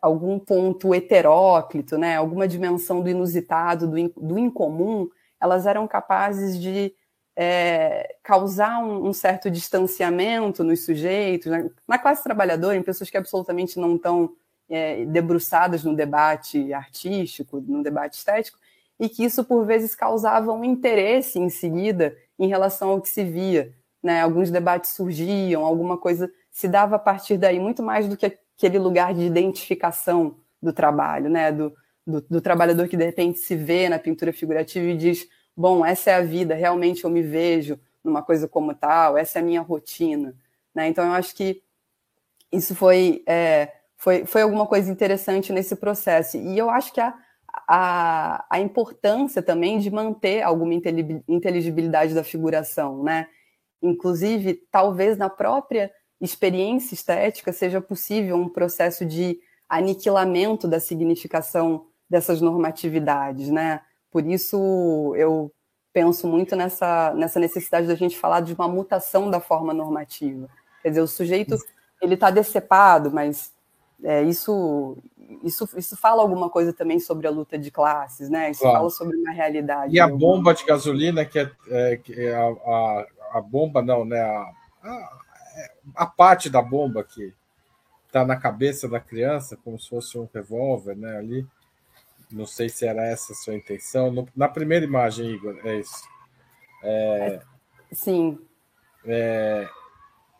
[0.00, 5.08] algum ponto heteróclito, né, alguma dimensão do inusitado, do, in, do incomum,
[5.44, 6.94] elas eram capazes de
[7.36, 11.52] é, causar um, um, certo distanciamento nos sujeitos,
[11.86, 14.32] na classe trabalhadora, em pessoas que absolutamente não estão
[14.70, 18.58] é, debruçadas no debate artístico, no debate estético,
[18.98, 23.24] e que isso, por vezes, causava um interesse em seguida em relação ao que se
[23.24, 23.74] via.
[24.02, 24.22] Né?
[24.22, 28.78] Alguns debates surgiam, alguma coisa se dava a partir daí muito mais do que aquele
[28.78, 31.50] lugar de identificação do trabalho, né?
[31.50, 31.74] Do,
[32.06, 36.10] do, do, trabalhador que de repente se vê na pintura figurativa e diz: bom, essa
[36.10, 39.62] é a vida, realmente eu me vejo numa coisa como tal, essa é a minha
[39.62, 40.34] rotina.
[40.74, 40.88] Né?
[40.88, 41.62] Então eu acho que
[42.52, 46.36] isso foi, é, foi, foi alguma coisa interessante nesse processo.
[46.36, 47.14] E eu acho que a,
[47.66, 53.26] a, a importância também de manter alguma inteligibilidade da figuração, né?
[53.82, 59.38] Inclusive, talvez na própria experiência estética seja possível um processo de
[59.68, 63.80] aniquilamento da significação dessas normatividades, né?
[64.10, 65.52] Por isso eu
[65.92, 70.48] penso muito nessa, nessa necessidade da gente falar de uma mutação da forma normativa.
[70.82, 71.56] Quer dizer, o sujeito
[72.02, 73.52] ele está decepado, mas
[74.02, 74.96] é, isso,
[75.42, 78.50] isso, isso fala alguma coisa também sobre a luta de classes, né?
[78.50, 78.76] Isso claro.
[78.76, 79.94] fala sobre uma realidade.
[79.94, 84.04] E a bomba de gasolina, que é, é, que é a, a, a, bomba, não,
[84.04, 84.20] né?
[84.20, 85.24] A, a
[85.94, 87.32] a parte da bomba que
[88.06, 91.16] está na cabeça da criança, como se fosse um revólver, né?
[91.18, 91.46] Ali.
[92.30, 94.10] Não sei se era essa a sua intenção.
[94.10, 96.02] No, na primeira imagem, Igor, é isso.
[96.82, 97.40] É,
[97.92, 98.38] Sim.
[99.06, 99.68] É,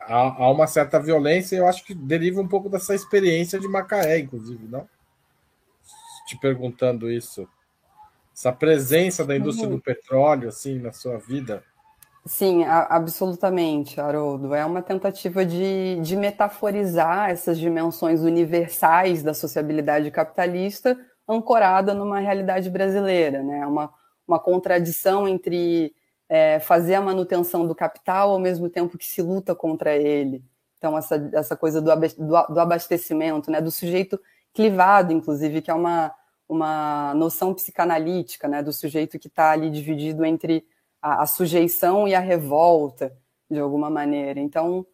[0.00, 4.18] há, há, uma certa violência, eu acho que deriva um pouco dessa experiência de Macaé,
[4.18, 4.88] inclusive, não?
[6.26, 7.48] Te perguntando isso.
[8.34, 9.76] Essa presença da indústria uhum.
[9.76, 11.62] do petróleo, assim, na sua vida.
[12.26, 14.54] Sim, absolutamente, Haroldo.
[14.54, 22.68] É uma tentativa de, de metaforizar essas dimensões universais da sociabilidade capitalista ancorada numa realidade
[22.70, 23.66] brasileira, né?
[23.66, 23.92] Uma,
[24.26, 25.94] uma contradição entre
[26.28, 30.42] é, fazer a manutenção do capital ao mesmo tempo que se luta contra ele.
[30.78, 33.60] Então, essa, essa coisa do, do abastecimento, né?
[33.60, 34.20] do sujeito
[34.52, 36.12] clivado, inclusive, que é uma,
[36.48, 38.62] uma noção psicanalítica, né?
[38.62, 40.66] do sujeito que está ali dividido entre
[41.00, 43.16] a, a, sujeição e a revolta,
[43.50, 44.40] de alguma maneira.
[44.40, 44.86] Então,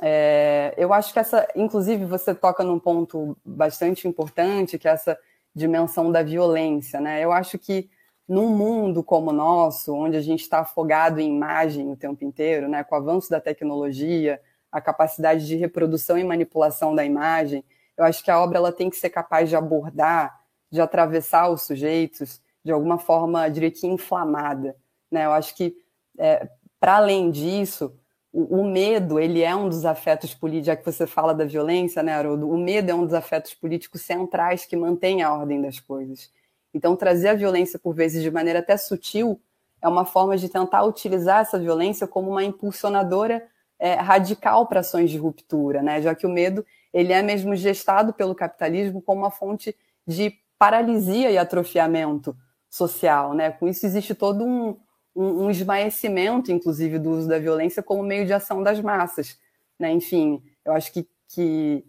[0.00, 5.18] é, eu acho que essa, inclusive, você toca num ponto bastante importante, que é essa
[5.54, 7.00] dimensão da violência.
[7.00, 7.24] Né?
[7.24, 7.88] Eu acho que
[8.26, 12.68] num mundo como o nosso, onde a gente está afogado em imagem o tempo inteiro,
[12.68, 14.40] né, com o avanço da tecnologia,
[14.72, 17.62] a capacidade de reprodução e manipulação da imagem,
[17.96, 20.40] eu acho que a obra ela tem que ser capaz de abordar,
[20.70, 24.74] de atravessar os sujeitos de alguma forma, que inflamada.
[25.10, 25.26] Né?
[25.26, 25.76] Eu acho que,
[26.18, 26.48] é,
[26.80, 27.94] para além disso,
[28.34, 32.02] o, o, medo ele é um dos afetos políticos, já que você fala da violência,
[32.02, 32.50] né, Haroldo?
[32.50, 36.32] O medo é um dos afetos políticos centrais que mantém a ordem das coisas.
[36.74, 39.40] Então, trazer a violência, por vezes, de maneira até sutil,
[39.80, 43.46] é uma forma de tentar utilizar essa violência como uma impulsionadora
[43.78, 46.02] é, radical para ações de ruptura, né?
[46.02, 51.30] já que o medo ele é mesmo gestado pelo capitalismo como uma fonte de paralisia
[51.30, 52.36] e atrofiamento
[52.68, 53.32] social.
[53.32, 53.52] Né?
[53.52, 54.76] Com isso, existe todo um,
[55.14, 59.38] um, um esmaecimento, inclusive, do uso da violência como meio de ação das massas.
[59.78, 59.92] Né?
[59.92, 61.84] Enfim, eu acho que, que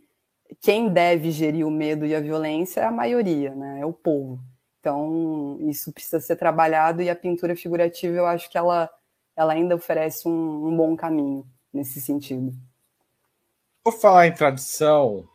[0.61, 3.79] quem deve gerir o medo e a violência é a maioria, né?
[3.81, 4.39] é o povo.
[4.79, 8.87] Então, isso precisa ser trabalhado e a pintura figurativa, eu acho que ela,
[9.35, 12.53] ela ainda oferece um, um bom caminho nesse sentido.
[13.83, 15.27] Vou falar em tradição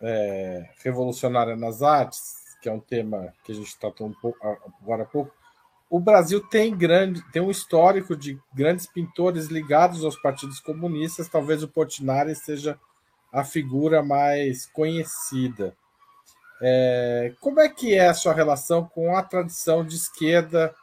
[0.00, 2.20] é, revolucionária nas artes,
[2.60, 4.38] que é um tema que a gente tratou um pouco,
[4.82, 5.37] agora há pouco.
[5.90, 11.28] O Brasil tem grande, tem um histórico de grandes pintores ligados aos partidos comunistas.
[11.28, 12.78] Talvez o Portinari seja
[13.32, 15.74] a figura mais conhecida.
[16.60, 20.74] É, como é que é a sua relação com a tradição de esquerda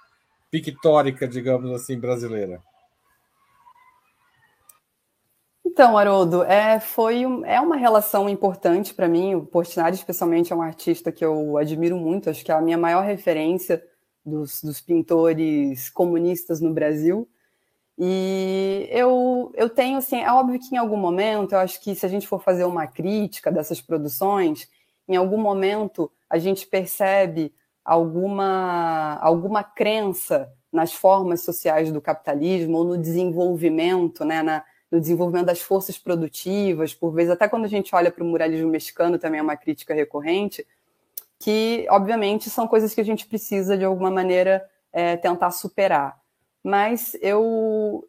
[0.49, 2.61] pictórica, digamos assim, brasileira?
[5.63, 9.35] Então, Haroldo, é, foi, é uma relação importante para mim.
[9.35, 12.29] O Portinari, especialmente, é um artista que eu admiro muito.
[12.29, 13.83] Acho que é a minha maior referência
[14.25, 17.27] dos, dos pintores comunistas no Brasil.
[17.97, 22.05] E eu, eu tenho, assim, é óbvio que em algum momento, eu acho que se
[22.05, 24.69] a gente for fazer uma crítica dessas produções,
[25.07, 32.83] em algum momento a gente percebe alguma, alguma crença nas formas sociais do capitalismo ou
[32.83, 37.95] no desenvolvimento, né, na, no desenvolvimento das forças produtivas, por vezes, até quando a gente
[37.95, 40.65] olha para o muralismo mexicano, também é uma crítica recorrente,
[41.45, 46.19] que, obviamente, são coisas que a gente precisa, de alguma maneira, é, tentar superar.
[46.63, 48.03] Mas eu,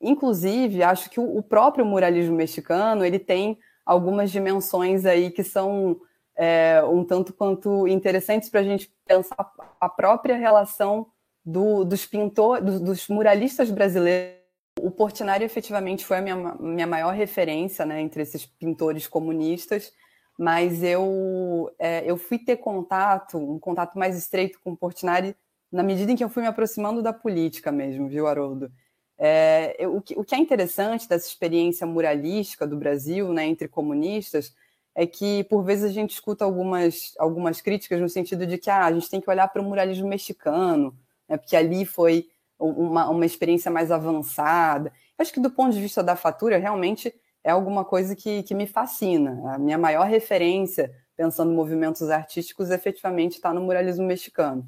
[0.00, 6.00] inclusive, acho que o, próprio muralismo mexicano, ele tem algumas dimensões aí que são
[6.34, 9.36] é, um tanto quanto interessantes para a gente pensar
[9.78, 11.08] a própria relação
[11.44, 14.38] do, dos pintores, do, dos muralistas brasileiros.
[14.80, 19.92] O Portinari efetivamente foi a minha, minha maior referência né, entre esses pintores comunistas,
[20.38, 25.34] mas eu, é, eu fui ter contato, um contato mais estreito com o Portinari
[25.70, 28.70] na medida em que eu fui me aproximando da política mesmo, viu, Haroldo?
[29.18, 33.66] É, eu, o, que, o que é interessante dessa experiência muralística do Brasil, né, entre
[33.66, 34.54] comunistas,
[34.94, 38.86] é que, por vezes, a gente escuta algumas, algumas críticas no sentido de que ah,
[38.86, 40.96] a gente tem que olhar para o muralismo mexicano,
[41.28, 44.92] né, porque ali foi uma, uma experiência mais avançada.
[45.18, 47.12] Acho que, do ponto de vista da fatura, realmente
[47.44, 49.54] é alguma coisa que, que me fascina.
[49.54, 54.66] A minha maior referência, pensando em movimentos artísticos, efetivamente está no muralismo mexicano.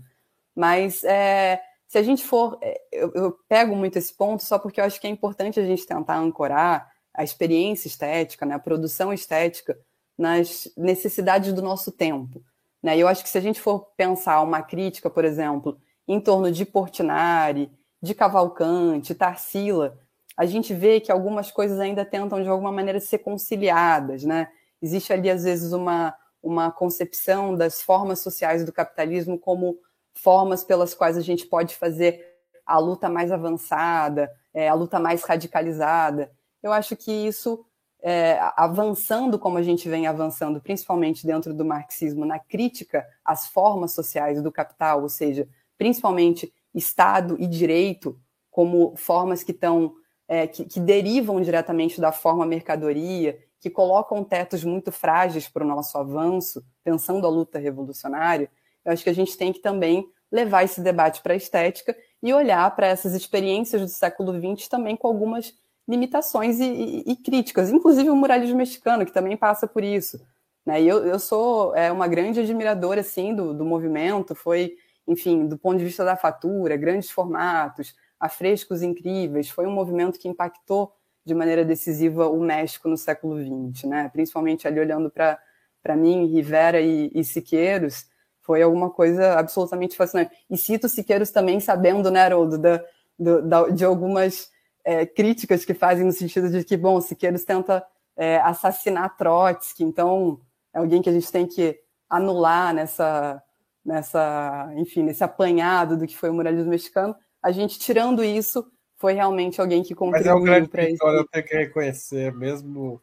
[0.55, 1.61] Mas é,
[1.91, 2.57] se a gente for.
[2.63, 5.67] É, eu, eu, pego muito esse ponto só porque eu acho que é importante a
[5.67, 9.77] gente tentar ancorar a experiência estética, né, a produção estética
[10.17, 12.45] nas necessidades do nosso tempo.
[12.81, 12.97] Né?
[12.97, 16.65] Eu acho que se a gente for pensar uma crítica, por exemplo, em torno de
[16.65, 19.99] Portinari, de Cavalcante, Tarsila,
[20.41, 24.25] a gente vê que algumas coisas ainda tentam, de alguma maneira, ser conciliadas.
[24.25, 24.49] Né?
[24.81, 29.77] Existe ali, às vezes, uma, uma concepção das formas sociais do capitalismo como
[30.15, 32.25] formas pelas quais a gente pode fazer
[32.65, 36.33] a luta mais avançada, é, a luta mais radicalizada.
[36.63, 37.63] Eu acho que isso
[38.01, 43.93] é, avançando como a gente vem avançando, principalmente dentro do marxismo, na crítica às formas
[43.93, 48.19] sociais do capital, ou seja, principalmente Estado e direito
[48.51, 50.01] como formas que estão
[50.31, 55.67] é, que, que, derivam diretamente da forma mercadoria, que colocam tetos muito frágeis para o
[55.67, 58.49] nosso avanço, pensando a luta revolucionária,
[58.85, 62.33] eu acho que a gente tem que também levar esse debate para a estética e
[62.33, 65.53] olhar para essas experiências do século XX também com algumas
[65.89, 70.25] limitações e, e, e, críticas, inclusive o muralismo mexicano, que também passa por isso.
[70.65, 70.81] Né?
[70.81, 74.77] Eu, eu sou é, uma grande admiradora assim, do, do movimento, foi,
[75.09, 80.29] enfim, do ponto de vista da fatura, grandes formatos, afrescos incríveis, foi um movimento que
[80.29, 80.93] impactou
[81.25, 84.09] de maneira decisiva o México no século XX, né?
[84.13, 88.07] principalmente ali olhando para mim, Rivera e, e Siqueiros,
[88.41, 90.33] foi alguma coisa absolutamente fascinante.
[90.51, 92.85] E cito Siqueiros também sabendo, né, Haroldo, da,
[93.19, 94.51] do, da, de algumas
[94.85, 97.85] é, críticas que fazem no sentido de que, bom, Siqueiros tenta
[98.17, 100.41] é, assassinar Trotsky, então
[100.75, 103.43] é alguém que a gente tem que anular nessa,
[103.85, 107.15] nessa, enfim, nesse apanhado do que foi o muralismo mexicano.
[107.43, 111.03] A gente, tirando isso, foi realmente alguém que contribuiu Mas é um grande para isso.
[111.03, 113.01] Eu tenho que reconhecer, mesmo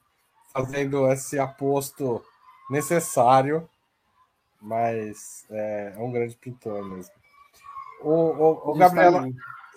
[0.54, 2.24] fazendo esse aposto
[2.70, 3.68] necessário,
[4.62, 7.14] mas é, é um grande pintor mesmo.
[8.02, 9.28] O, o, o Gabriela,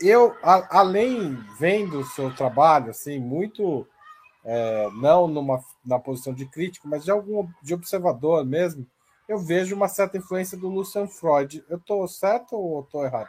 [0.00, 3.86] eu, a, além vendo o seu trabalho, assim, muito
[4.44, 8.86] é, não numa na posição de crítico, mas de algum de observador mesmo,
[9.28, 11.64] eu vejo uma certa influência do Lucian Freud.
[11.68, 13.28] Eu estou certo ou estou errado?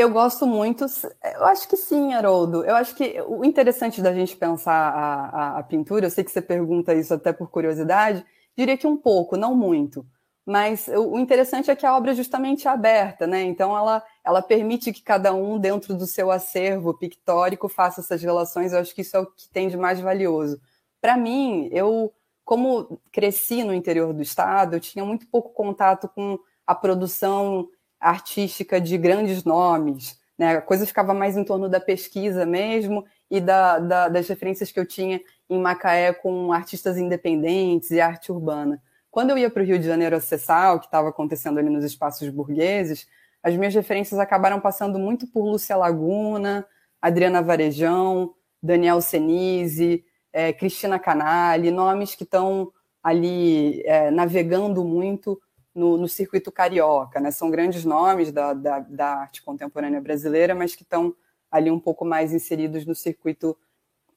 [0.00, 0.86] Eu gosto muito,
[1.22, 2.64] eu acho que sim, Haroldo.
[2.64, 6.30] Eu acho que o interessante da gente pensar a, a, a pintura, eu sei que
[6.30, 8.24] você pergunta isso até por curiosidade,
[8.56, 10.06] diria que um pouco, não muito.
[10.46, 13.42] Mas o interessante é que a obra é justamente aberta, né?
[13.42, 18.72] Então ela, ela permite que cada um, dentro do seu acervo pictórico, faça essas relações.
[18.72, 20.58] Eu acho que isso é o que tem de mais valioso.
[20.98, 22.10] Para mim, eu,
[22.42, 27.68] como cresci no interior do estado, eu tinha muito pouco contato com a produção
[28.00, 30.18] artística de grandes nomes.
[30.38, 30.56] Né?
[30.56, 34.80] A coisa ficava mais em torno da pesquisa mesmo e da, da, das referências que
[34.80, 38.82] eu tinha em Macaé com artistas independentes e arte urbana.
[39.10, 41.84] Quando eu ia para o Rio de Janeiro acessar o que estava acontecendo ali nos
[41.84, 43.06] espaços burgueses,
[43.42, 46.66] as minhas referências acabaram passando muito por Lúcia Laguna,
[47.02, 52.72] Adriana Varejão, Daniel Senise, é, Cristina Canali, nomes que estão
[53.02, 55.40] ali é, navegando muito
[55.74, 57.20] no, no, circuito carioca.
[57.20, 57.30] Né?
[57.30, 61.14] São grandes nomes da, da, da arte contemporânea brasileira, mas que estão
[61.50, 63.56] ali um pouco mais inseridos no circuito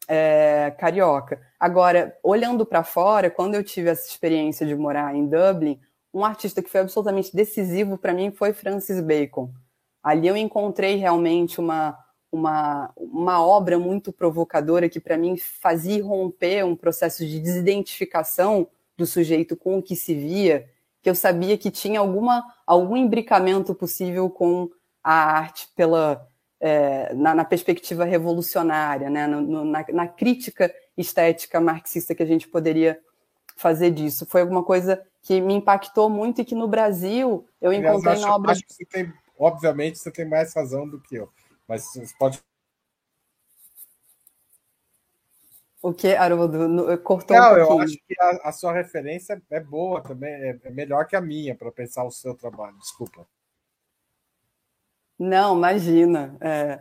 [0.08, 1.42] é, carioca.
[1.60, 5.80] Agora, olhando para fora, quando eu tive essa experiência de morar em Dublin,
[6.14, 9.52] um artista que foi absolutamente decisivo para mim foi Francis Bacon.
[10.04, 11.98] Ali eu encontrei realmente uma,
[12.32, 19.08] uma, uma obra muito provocadora que para mim fazia romper um processo de desidentificação do
[19.08, 20.70] sujeito com o que se via,
[21.04, 24.70] que eu sabia que tinha alguma, algum imbricamento possível com
[25.04, 26.26] a arte pela,
[26.62, 29.28] é, na, na, perspectiva revolucionária, né?
[29.28, 32.98] No, no, na, na, crítica estética marxista que a gente poderia
[33.58, 34.26] fazer disso.
[34.26, 38.36] Foi alguma coisa que me impactou muito e que no Brasil eu encontrei acho, na
[38.36, 38.52] obra.
[38.54, 41.30] Acho que você tem, obviamente, você tem mais razão do que eu,
[41.68, 42.42] mas você pode.
[45.84, 46.98] O que, Haroldo?
[47.00, 50.70] Cortou Não, um eu acho que a, a, sua referência é boa também, é, é
[50.70, 52.78] melhor que a minha para pensar o seu trabalho.
[52.78, 53.28] Desculpa.
[55.20, 56.38] Não, imagina.
[56.40, 56.80] É...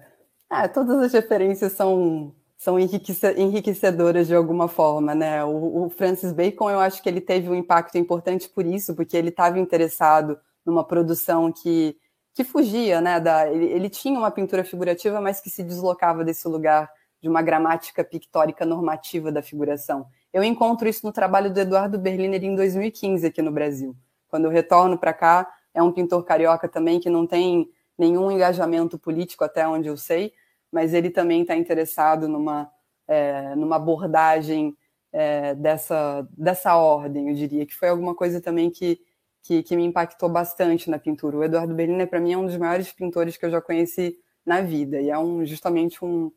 [0.49, 5.43] Ah, todas as referências são, são enriquecedoras de alguma forma, né?
[5.45, 9.17] O, o, Francis Bacon, eu acho que ele teve um impacto importante por isso, porque
[9.17, 11.97] ele estava interessado numa produção que,
[12.35, 13.19] que fugia, né?
[13.19, 16.89] Da, ele, ele tinha uma pintura figurativa, mas que se deslocava desse lugar
[17.23, 20.07] de uma gramática pictórica normativa da figuração.
[20.33, 23.97] Eu encontro isso no trabalho do Eduardo Berliner em 2015 aqui no Brasil.
[24.29, 28.99] Quando eu retorno para cá, é um pintor carioca também que não tem nenhum engajamento
[28.99, 30.33] político, até onde eu sei,
[30.71, 32.69] mas ele também está interessado numa,
[33.07, 34.77] é, numa abordagem
[35.13, 38.99] é, dessa, dessa ordem, eu diria, que foi alguma coisa também que,
[39.43, 41.37] que, que me impactou bastante na pintura.
[41.37, 44.61] O Eduardo Berliner, para mim, é um dos maiores pintores que eu já conheci na
[44.61, 46.33] vida, e é um, justamente um,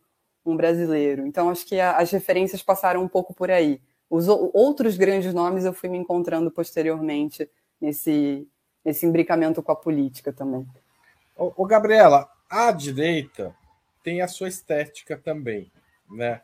[0.45, 1.25] um brasileiro.
[1.25, 3.81] Então, acho que a, as referências passaram um pouco por aí.
[4.09, 7.49] Os outros grandes nomes eu fui me encontrando posteriormente
[7.81, 8.47] nesse,
[8.83, 10.65] nesse imbricamento com a política também.
[11.35, 13.53] O, Gabriela, a direita
[14.03, 15.71] tem a sua estética também,
[16.09, 16.41] né?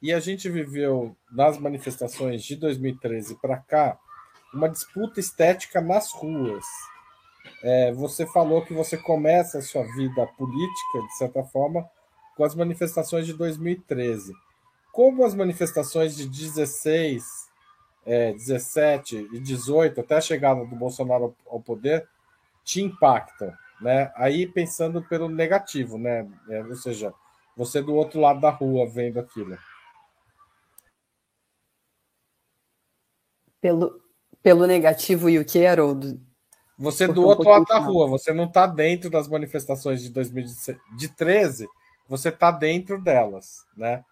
[0.00, 3.98] E a gente viveu nas manifestações de 2013 para cá
[4.54, 6.64] uma disputa estética nas ruas.
[7.62, 11.86] É, você falou que você começa a sua vida política, de certa forma,
[12.40, 14.32] com as manifestações de 2013.
[14.90, 17.22] como as manifestações de 16,
[18.04, 22.08] é, 17 e 18, até a chegada do Bolsonaro ao poder,
[22.64, 24.10] te impactam, né?
[24.16, 26.26] Aí pensando pelo negativo, né?
[26.48, 27.12] É, ou seja,
[27.54, 29.56] você do outro lado da rua vendo aquilo.
[33.60, 34.00] Pelo,
[34.42, 36.18] pelo negativo e o que, Haroldo?
[36.78, 41.68] Você do outro um lado da rua, você não está dentro das manifestações de 2013,
[42.10, 44.04] você está dentro delas, né?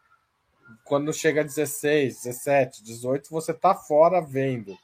[0.85, 4.79] Quando chega a 16, 17, 18, você está fora vendo.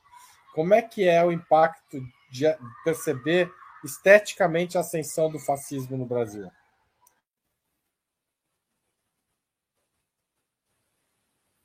[0.53, 2.47] Como é que é o impacto de
[2.83, 3.49] perceber
[3.85, 6.51] esteticamente a ascensão do fascismo no Brasil?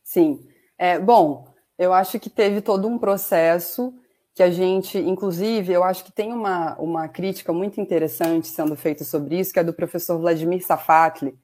[0.03, 0.47] Sim.
[0.77, 3.91] É, bom, eu acho que teve todo um processo
[4.39, 9.03] que a gente, inclusive, eu acho que tem uma, uma crítica muito interessante sendo feita
[9.03, 11.37] sobre isso, que é do professor Vladimir Safatli,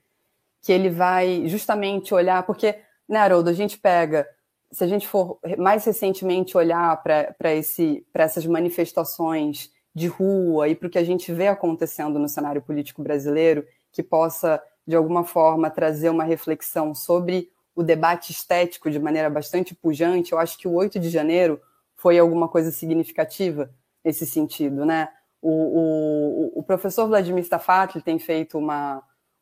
[0.61, 4.25] que ele vai justamente olhar, porque, né, Haroldo, a gente pega,
[4.71, 7.51] se a gente for mais recentemente olhar para
[8.13, 13.03] essas manifestações de rua e para o que a gente vê acontecendo no cenário político
[13.03, 19.29] brasileiro, que possa, de alguma forma, trazer uma reflexão sobre o debate estético de maneira
[19.29, 21.59] bastante pujante, eu acho que o 8 de janeiro
[22.05, 23.67] foi alguma coisa significativa
[24.03, 25.09] nesse sentido, né?
[25.41, 29.01] O, o, o professor Vladimir Stafatli tem feito uma,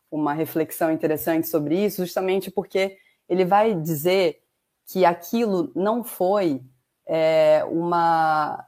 [0.09, 2.95] uma reflexão interessante sobre isso, justamente porque
[3.27, 4.39] ele vai dizer
[4.85, 6.63] que aquilo não foi
[7.05, 8.65] é, uma,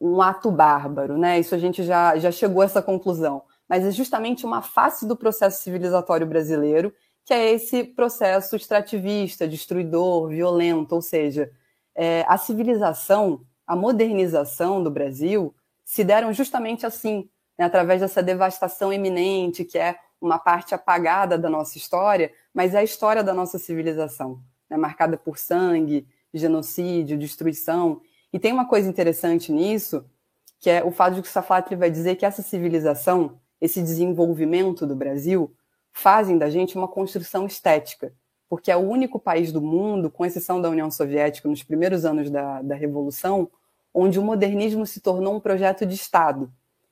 [0.00, 1.38] um ato bárbaro, né?
[1.38, 5.14] Isso a gente já, já chegou a essa conclusão, mas é justamente uma face do
[5.14, 6.92] processo civilizatório brasileiro
[7.24, 11.52] que é esse processo extrativista, destruidor, violento, ou seja,
[11.98, 15.52] é, a civilização, a modernização do Brasil
[15.84, 17.28] se deram justamente assim,
[17.58, 22.78] né, através dessa devastação eminente, que é uma parte apagada da nossa história, mas é
[22.78, 24.40] a história da nossa civilização,
[24.70, 28.00] né, marcada por sangue, genocídio, destruição.
[28.32, 30.04] E tem uma coisa interessante nisso,
[30.60, 34.86] que é o fato de que o Safatli vai dizer que essa civilização, esse desenvolvimento
[34.86, 35.52] do Brasil,
[35.90, 38.12] fazem da gente uma construção estética,
[38.48, 42.30] porque é o único país do mundo, com exceção da União Soviética, nos primeiros anos
[42.30, 43.50] da, da Revolução,
[43.92, 46.50] onde o modernismo se tornou um projeto de Estado,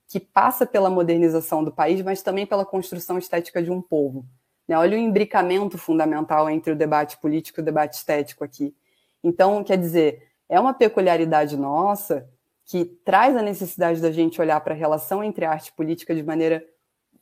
[0.09, 4.25] que passa pela modernização do país, mas também pela construção estética de um povo.
[4.69, 4.79] Né?
[4.79, 8.75] Olha o imbricamento fundamental entre o debate político e o debate estético aqui.
[9.23, 12.29] Então, quer dizer, é uma peculiaridade nossa
[12.65, 16.23] que traz a necessidade da gente olhar para a relação entre arte e política de
[16.23, 16.65] maneira,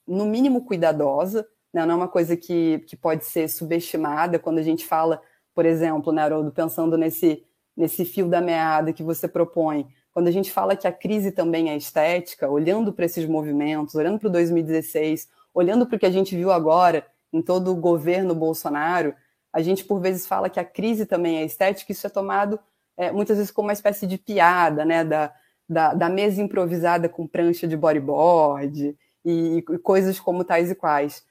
[0.07, 1.85] no mínimo, cuidadosa, né?
[1.85, 5.21] Não é uma coisa que, que pode ser subestimada quando a gente fala,
[5.53, 7.45] por exemplo, né, Haroldo, pensando nesse,
[7.77, 11.71] nesse fio da meada que você propõe, quando a gente fala que a crise também
[11.71, 16.11] é estética, olhando para esses movimentos, olhando para o 2016, olhando para o que a
[16.11, 19.13] gente viu agora em todo o governo Bolsonaro,
[19.53, 22.61] a gente por vezes fala que a crise também é estética, isso é tomado
[22.97, 25.33] é, muitas vezes como uma espécie de piada, né, da,
[25.69, 31.25] da, da mesa improvisada com prancha de bodyboard e, e coisas como tais e quais.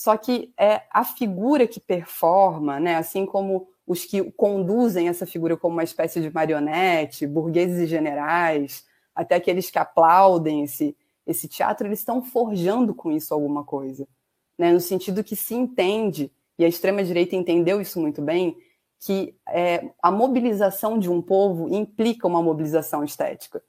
[0.00, 5.58] Só que é a figura que performa, né, assim como os que conduzem essa figura
[5.58, 10.96] como uma espécie de marionete, burgueses e generais, até aqueles que aplaudem esse,
[11.26, 14.08] esse teatro, eles estão forjando com isso alguma coisa.
[14.56, 14.72] Né?
[14.72, 18.56] No sentido que se entende, e a extrema-direita entendeu isso muito bem,
[19.00, 23.62] que é, a mobilização de um povo implica uma mobilização estética.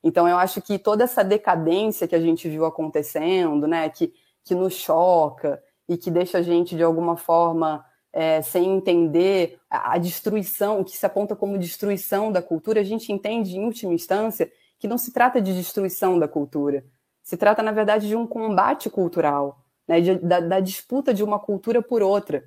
[0.00, 4.14] Então, eu acho que toda essa decadência que a gente viu acontecendo, né, que
[4.46, 9.98] que nos choca e que deixa a gente, de alguma forma, é, sem entender a,
[9.98, 14.50] destruição, o que se aponta como destruição da cultura, a gente entende, em última instância,
[14.78, 16.84] que não se trata de destruição da cultura.
[17.22, 21.40] Se trata, na verdade, de um combate cultural, né, de, da, da disputa de uma
[21.40, 22.44] cultura por outra.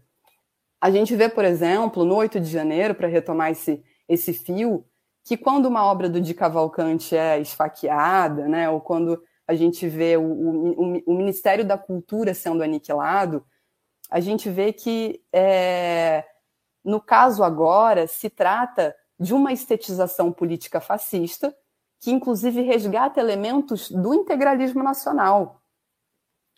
[0.80, 4.86] A gente vê, por exemplo, no 8 de janeiro, para retomar esse, esse fio,
[5.26, 10.16] que quando uma obra do Di Cavalcante é esfaqueada, né, ou quando a gente vê
[10.16, 13.44] o, o, o Ministério da Cultura sendo aniquilado,
[14.08, 16.24] a gente vê que, é,
[16.86, 21.52] no caso agora, se trata de uma estetização política fascista,
[22.00, 25.64] que inclusive resgata elementos do integralismo nacional.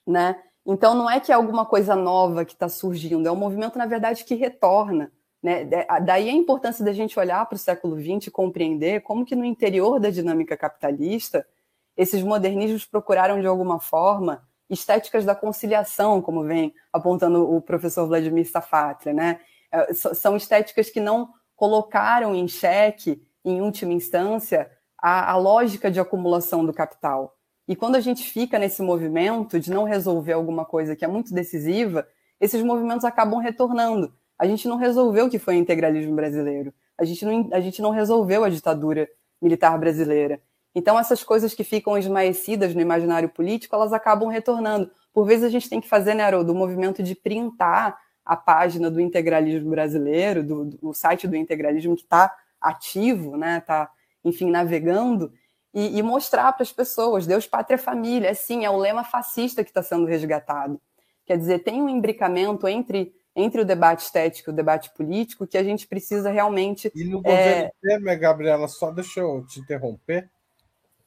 [0.06, 0.44] Né?
[0.66, 3.86] Então, não é que é alguma coisa nova que está surgindo, é um movimento, na
[3.86, 5.10] verdade, que retorna.
[5.42, 5.64] Né?
[6.04, 9.46] Daí a importância da gente olhar para o século XX e compreender como que no
[9.46, 11.48] interior da dinâmica capitalista
[11.96, 18.50] esses modernismos procuraram, de alguma forma, estéticas da conciliação, como vem apontando o professor Vladimir
[18.50, 19.40] Safatli, né?
[19.72, 26.00] É, são estéticas que não colocaram em xeque, em última instância, a, a lógica de
[26.00, 27.38] acumulação do capital.
[27.68, 31.34] E quando a gente fica nesse movimento de não resolver alguma coisa que é muito
[31.34, 32.08] decisiva,
[32.40, 34.14] esses movimentos acabam retornando.
[34.38, 36.74] A gente não resolveu o que foi o integralismo brasileiro.
[36.98, 39.08] A gente não, a gente não resolveu a ditadura
[39.42, 40.42] militar brasileira.
[40.74, 44.90] Então, essas coisas que ficam esmaecidas no imaginário político, elas acabam retornando.
[45.14, 48.90] Por vezes, a gente tem que fazer, né, Haroldo, o movimento de printar a página
[48.90, 53.90] do integralismo brasileiro, do, do site do integralismo que está ativo, né, está,
[54.24, 55.34] enfim, navegando,
[55.74, 59.64] e, e mostrar para as pessoas, Deus, pátria, família, é sim, é o lema fascista
[59.64, 60.80] que está sendo resgatado.
[61.26, 65.58] Quer dizer, tem um imbricamento entre, entre o debate estético e o debate político que
[65.58, 66.92] a gente precisa realmente...
[66.94, 67.72] E no governo é...
[67.82, 70.30] Temer, Gabriela, só deixa eu te interromper,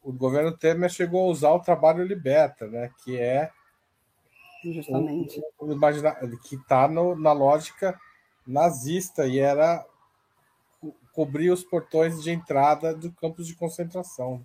[0.05, 3.51] o governo Temer chegou a usar o trabalho liberta, né, que é
[4.63, 7.99] justamente o, o, que está na lógica
[8.47, 9.85] nazista e era
[11.13, 14.45] cobrir os portões de entrada do campos de concentração.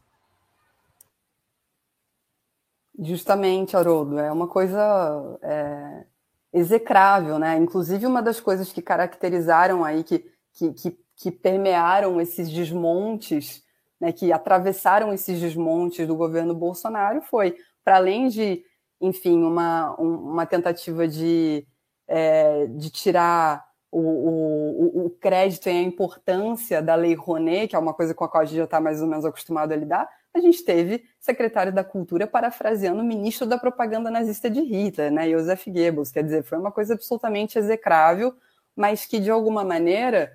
[2.98, 6.06] Justamente, Haroldo, é uma coisa é,
[6.54, 7.58] execrável, né?
[7.58, 10.20] Inclusive, uma das coisas que caracterizaram aí, que,
[10.54, 13.64] que, que, que permearam esses desmontes,
[14.00, 18.64] né, que atravessaram esses desmontes do governo Bolsonaro foi, para além de,
[19.02, 21.66] enfim, uma, uma tentativa de,
[22.08, 27.80] é, de tirar o, o, o, crédito e a importância da Lei Rouanet, que é
[27.80, 30.08] uma coisa com a qual a gente já está mais ou menos acostumado a lidar,
[30.34, 35.30] a gente teve secretário da Cultura parafraseando o ministro da propaganda nazista de Hitler, né,
[35.30, 36.12] Joseph Goebbels.
[36.12, 38.36] Quer dizer, foi uma coisa absolutamente execrável,
[38.76, 40.32] mas que, de alguma maneira,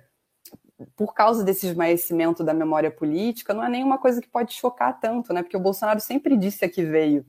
[0.95, 5.33] por causa desse esmaecimento da memória política, não é nenhuma coisa que pode chocar tanto,
[5.33, 5.41] né?
[5.41, 7.25] Porque o Bolsonaro sempre disse a que veio.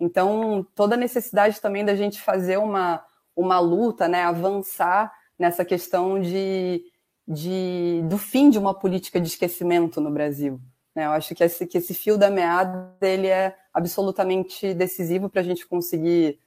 [0.00, 6.20] Então, toda a necessidade também da gente fazer uma, uma luta, né, avançar nessa questão
[6.20, 6.82] de,
[7.26, 10.60] de, do fim de uma política de esquecimento no Brasil.
[10.94, 11.06] Né?
[11.06, 15.44] Eu acho que esse, que esse fio da meada ele é absolutamente decisivo para a
[15.44, 16.40] gente conseguir,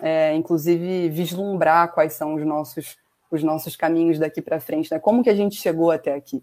[0.00, 2.96] é, inclusive, vislumbrar quais são os nossos,
[3.34, 4.98] os nossos caminhos daqui para frente, né?
[4.98, 6.42] como que a gente chegou até aqui.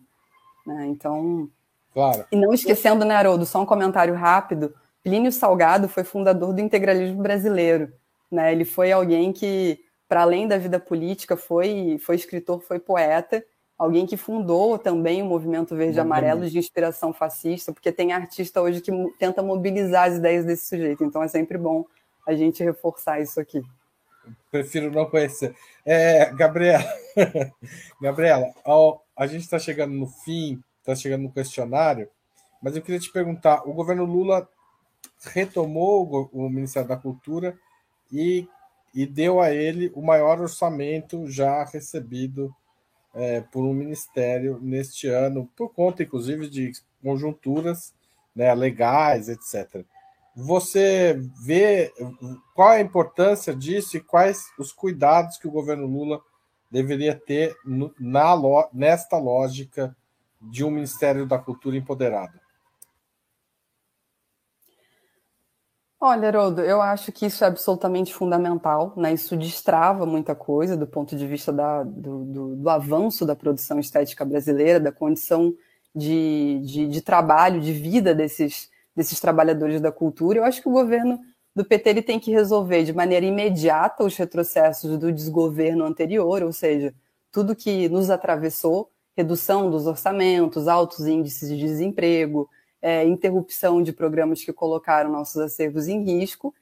[0.65, 0.87] Né?
[0.87, 1.49] Então,
[1.93, 2.25] claro.
[2.31, 4.73] e não esquecendo, né, Haroldo, só um comentário rápido,
[5.03, 7.91] Plínio Salgado foi fundador do integralismo brasileiro.
[8.31, 8.51] Né?
[8.51, 13.43] Ele foi alguém que, para além da vida política, foi, foi escritor, foi poeta,
[13.77, 18.81] alguém que fundou também o movimento verde amarelo de inspiração fascista, porque tem artista hoje
[18.81, 21.03] que tenta mobilizar as ideias desse sujeito.
[21.03, 21.85] Então é sempre bom
[22.27, 23.63] a gente reforçar isso aqui.
[24.51, 25.55] Prefiro não conhecer.
[25.85, 26.85] É, Gabriela,
[28.01, 28.53] Gabriela,
[29.15, 32.09] a gente está chegando no fim, está chegando no questionário,
[32.61, 34.47] mas eu queria te perguntar: o governo Lula
[35.33, 37.57] retomou o Ministério da Cultura
[38.11, 38.47] e,
[38.93, 42.53] e deu a ele o maior orçamento já recebido
[43.13, 46.71] é, por um ministério neste ano, por conta, inclusive, de
[47.01, 47.93] conjunturas
[48.35, 49.83] né, legais, etc.
[50.45, 51.93] Você vê
[52.55, 56.21] qual a importância disso e quais os cuidados que o governo Lula
[56.71, 57.55] deveria ter
[57.99, 58.29] na,
[58.73, 59.95] nesta lógica
[60.41, 62.39] de um Ministério da Cultura empoderado?
[66.01, 69.11] Olha, Haroldo, eu acho que isso é absolutamente fundamental, né?
[69.11, 73.77] Isso destrava muita coisa do ponto de vista da, do, do, do, avanço da produção
[73.77, 75.53] estética brasileira, da condição
[75.93, 78.69] de, de, de, trabalho, de vida desses,
[78.99, 80.39] desses trabalhadores da cultura.
[80.39, 81.17] Eu acho que o governo
[81.55, 86.51] do PT ele tem que resolver de maneira imediata os retrocessos do desgoverno anterior, ou
[86.51, 86.93] seja,
[87.31, 92.49] tudo que nos atravessou, redução dos orçamentos, altos índices de desemprego,
[92.81, 96.53] é, interrupção de programas que colocaram nossos acervos em risco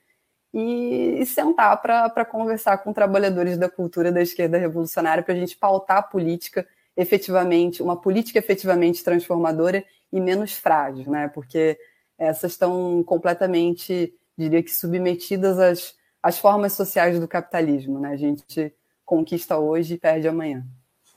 [0.53, 5.57] e, e sentar para conversar com trabalhadores da cultura da esquerda revolucionária para a gente
[5.57, 11.27] pautar a política efetivamente, uma política efetivamente transformadora e menos frágil, né?
[11.27, 11.77] Porque
[12.17, 18.09] essas estão completamente, diria que, submetidas às, às formas sociais do capitalismo, né?
[18.09, 18.73] A gente
[19.05, 20.65] conquista hoje e perde amanhã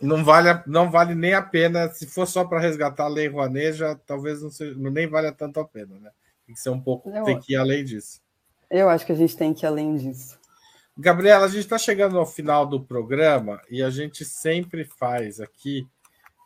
[0.01, 1.88] não vale, não vale nem a pena.
[1.88, 5.61] Se for só para resgatar a lei Rouanet, já talvez não seja, nem valha tanto
[5.61, 6.11] a pena, né?
[6.46, 8.20] Tem que ser um pouco, eu, tem que ir além disso.
[8.70, 10.38] Eu acho que a gente tem que ir além disso.
[10.96, 15.86] Gabriela, a gente está chegando ao final do programa e a gente sempre faz aqui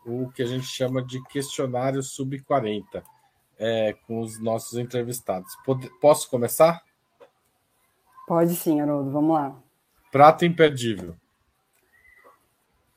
[0.05, 3.03] o que a gente chama de questionário sub-40
[3.65, 5.57] é, com os nossos entrevistados.
[5.99, 6.83] Posso começar?
[8.27, 9.57] Pode sim, Haroldo, vamos lá.
[10.13, 11.17] Prato imperdível.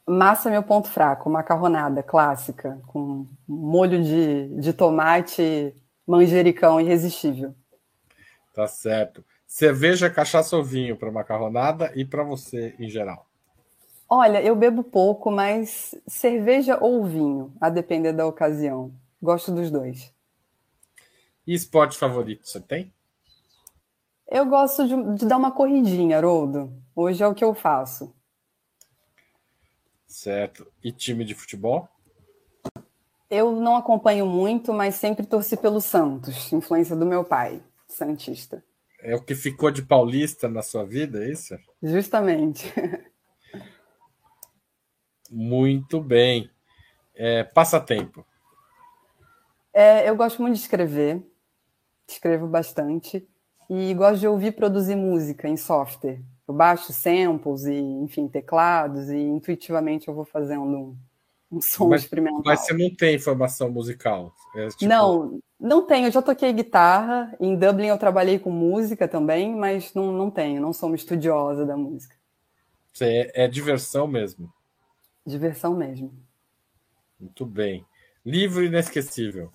[0.06, 5.74] Massa é meu ponto fraco, macarronada clássica, com molho de, de tomate,
[6.06, 7.56] manjericão irresistível.
[8.54, 9.24] Tá certo.
[9.46, 13.26] Cerveja, cachaça ou vinho para macarronada e para você em geral?
[14.10, 18.92] Olha, eu bebo pouco, mas cerveja ou vinho, a depender da ocasião.
[19.22, 20.17] Gosto dos dois.
[21.48, 22.94] E esporte favorito você tem?
[24.30, 26.74] Eu gosto de, de dar uma corridinha, Haroldo.
[26.94, 28.14] Hoje é o que eu faço.
[30.06, 30.70] Certo.
[30.84, 31.88] E time de futebol?
[33.30, 38.64] Eu não acompanho muito, mas sempre torci pelo Santos, influência do meu pai, santista.
[39.00, 41.58] É o que ficou de paulista na sua vida, é isso?
[41.82, 42.74] Justamente.
[45.32, 46.50] Muito bem.
[47.16, 48.26] É, passatempo.
[49.74, 51.22] É, eu gosto muito de escrever,
[52.08, 53.28] escrevo bastante,
[53.70, 56.22] e gosto de ouvir produzir música em software.
[56.48, 60.98] Eu baixo samples e, enfim, teclados, e intuitivamente eu vou fazendo um,
[61.52, 62.42] um som mas, experimental.
[62.46, 64.34] Mas você não tem formação musical?
[64.56, 64.86] É, tipo...
[64.86, 66.08] Não, não tenho.
[66.08, 67.36] Eu já toquei guitarra.
[67.40, 70.62] Em Dublin eu trabalhei com música também, mas não, não tenho.
[70.62, 72.16] Não sou uma estudiosa da música.
[72.94, 74.52] Você é, é diversão mesmo?
[75.26, 76.14] Diversão mesmo.
[77.20, 77.86] Muito bem.
[78.26, 79.52] Livro inesquecível.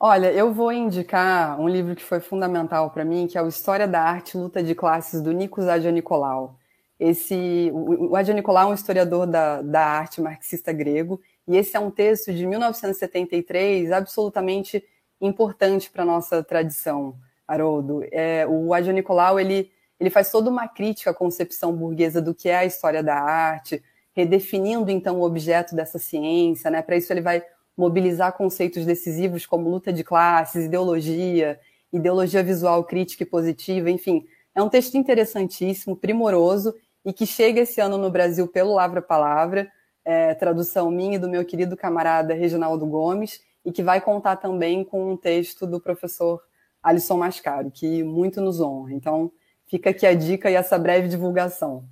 [0.00, 3.88] Olha, eu vou indicar um livro que foi fundamental para mim, que é o História
[3.88, 6.56] da Arte Luta de Classes, do Nikos Nicolau.
[7.00, 11.90] Esse, o, Nicolau é um historiador da, da arte marxista grego, e esse é um
[11.90, 14.84] texto de 1973 absolutamente
[15.20, 18.04] importante para a nossa tradição, Haroldo.
[18.12, 19.68] É, o Nicolau ele,
[19.98, 23.82] ele faz toda uma crítica à concepção burguesa do que é a história da arte,
[24.12, 26.70] redefinindo então o objeto dessa ciência.
[26.70, 26.82] Né?
[26.82, 27.42] Para isso, ele vai
[27.78, 31.60] mobilizar conceitos decisivos como luta de classes, ideologia,
[31.92, 34.26] ideologia visual crítica e positiva, enfim.
[34.52, 36.74] É um texto interessantíssimo, primoroso
[37.04, 39.70] e que chega esse ano no Brasil pelo Lavra Palavra,
[40.04, 44.82] é, tradução minha e do meu querido camarada Reginaldo Gomes, e que vai contar também
[44.82, 46.42] com um texto do professor
[46.82, 48.92] Alisson Mascaro, que muito nos honra.
[48.92, 49.30] Então,
[49.68, 51.84] fica aqui a dica e essa breve divulgação.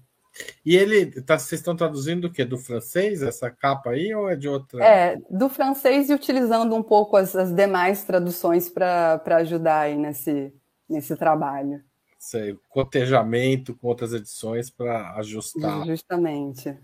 [0.65, 2.45] E ele, tá, vocês estão traduzindo o quê?
[2.45, 4.85] Do francês, essa capa aí, ou é de outra?
[4.85, 10.53] É, do francês e utilizando um pouco as, as demais traduções para ajudar aí nesse,
[10.89, 11.83] nesse trabalho
[12.27, 15.87] sei, cotejamento com outras edições para ajustar.
[15.87, 16.77] Justamente.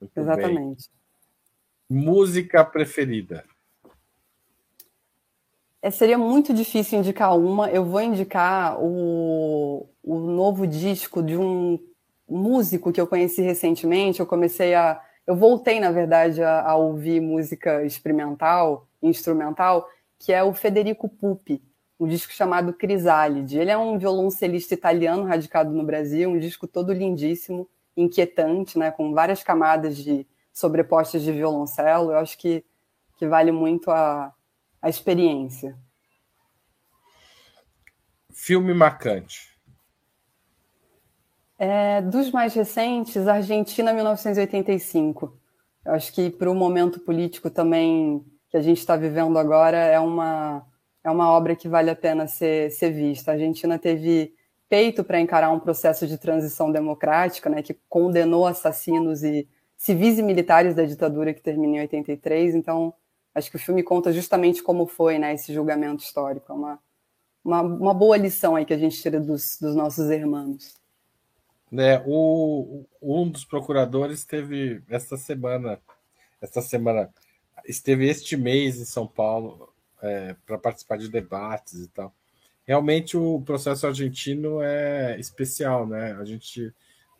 [0.00, 0.88] Muito Exatamente.
[0.88, 1.98] Bem.
[2.04, 3.44] Música preferida?
[5.82, 7.68] É, seria muito difícil indicar uma.
[7.70, 11.78] Eu vou indicar o, o novo disco de um
[12.28, 14.20] músico que eu conheci recentemente.
[14.20, 15.00] Eu comecei a.
[15.26, 21.62] Eu voltei, na verdade, a, a ouvir música experimental, instrumental, que é o Federico Pupi
[21.98, 23.58] um disco chamado Crisálide.
[23.58, 29.12] Ele é um violoncelista italiano radicado no Brasil, um disco todo lindíssimo, inquietante, né, com
[29.14, 32.12] várias camadas de sobrepostas de violoncelo.
[32.12, 32.64] Eu acho que,
[33.16, 34.32] que vale muito a,
[34.80, 35.76] a experiência.
[38.32, 39.55] Filme marcante.
[41.58, 45.38] É, dos mais recentes, Argentina 1985.
[45.84, 49.98] Eu acho que para o momento político também que a gente está vivendo agora é
[49.98, 50.66] uma
[51.06, 53.30] é uma obra que vale a pena ser, ser vista.
[53.30, 54.34] A Argentina teve
[54.68, 60.22] peito para encarar um processo de transição democrática, né, que condenou assassinos e civis e
[60.22, 62.56] militares da ditadura que terminou em 83.
[62.56, 62.92] Então,
[63.32, 66.50] acho que o filme conta justamente como foi né, esse julgamento histórico.
[66.50, 66.78] É uma,
[67.44, 70.74] uma, uma boa lição aí que a gente tira dos, dos nossos irmãos.
[71.72, 75.80] É, o, um dos procuradores teve esta semana,
[76.40, 77.12] esta semana,
[77.66, 82.14] esteve este mês em São Paulo, é, para participar de debates e tal.
[82.66, 86.16] Realmente o processo argentino é especial, né?
[86.20, 86.72] A gente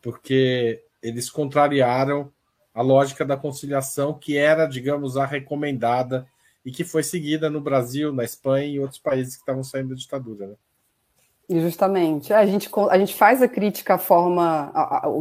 [0.02, 2.32] porque eles contrariaram
[2.74, 6.28] a lógica da conciliação que era, digamos, a recomendada
[6.64, 9.94] e que foi seguida no Brasil, na Espanha e outros países que estavam saindo da
[9.94, 10.54] ditadura, né?
[11.48, 12.32] Justamente.
[12.32, 14.72] A gente, a gente faz a crítica à forma,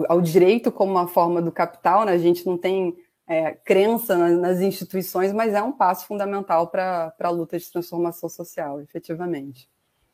[0.10, 2.14] ao, direito como uma forma do capital, né?
[2.14, 2.98] A gente não tem
[3.28, 8.82] é, crença nas instituições, mas é um passo fundamental para a luta de transformação social,
[8.82, 9.70] efetivamente.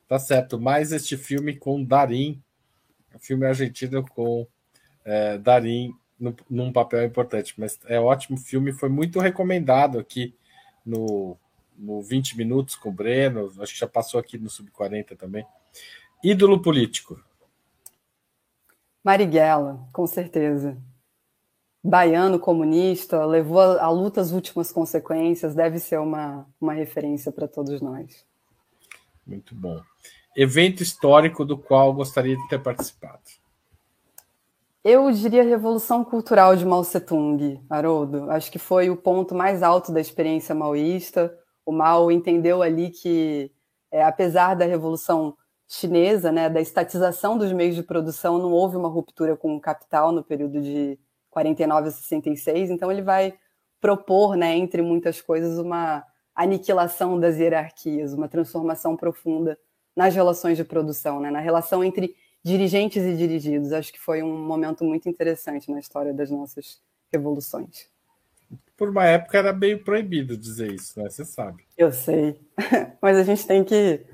[0.05, 0.59] Tá certo.
[0.59, 2.41] Mais este filme com Darim,
[3.15, 4.45] um filme argentino com
[5.05, 10.35] é, Darim no, num papel importante, mas é ótimo filme, foi muito recomendado aqui
[10.85, 11.37] no,
[11.77, 15.45] no 20 Minutos com o Breno, acho que já passou aqui no Sub-40 também.
[16.23, 17.19] Ídolo político.
[19.03, 20.77] Marighella, com certeza
[21.83, 27.47] baiano comunista, levou a, a luta às últimas consequências, deve ser uma, uma referência para
[27.47, 28.23] todos nós.
[29.25, 29.81] Muito bom.
[30.35, 33.21] Evento histórico do qual gostaria de ter participado?
[34.83, 38.31] Eu diria a Revolução Cultural de Mao Tse-tung, Haroldo.
[38.31, 41.35] Acho que foi o ponto mais alto da experiência maoísta.
[41.65, 43.51] O Mao entendeu ali que,
[43.91, 45.37] é, apesar da Revolução
[45.73, 50.11] Chinesa, né, da estatização dos meios de produção, não houve uma ruptura com o capital
[50.11, 50.99] no período de
[51.29, 53.33] 49 a 66, então ele vai
[53.79, 56.05] propor, né, entre muitas coisas, uma
[56.35, 59.57] aniquilação das hierarquias, uma transformação profunda
[59.95, 63.71] nas relações de produção, né, na relação entre dirigentes e dirigidos.
[63.71, 67.89] Acho que foi um momento muito interessante na história das nossas revoluções.
[68.75, 71.09] Por uma época era meio proibido dizer isso, né?
[71.09, 71.63] Você sabe.
[71.77, 72.37] Eu sei.
[73.01, 74.05] Mas a gente tem que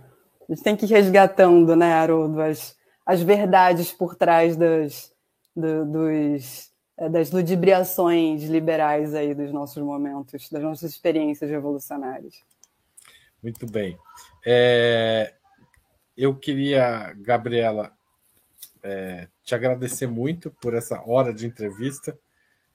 [0.47, 2.75] a gente tem que ir resgatando, né, Haroldo, as,
[3.05, 5.13] as verdades por trás das,
[5.55, 12.35] do, dos, é, das ludibriações liberais aí dos nossos momentos, das nossas experiências revolucionárias.
[13.43, 13.97] Muito bem.
[14.45, 15.33] É,
[16.15, 17.91] eu queria, Gabriela,
[18.81, 22.17] é, te agradecer muito por essa hora de entrevista,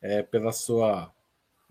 [0.01, 1.13] é, pela sua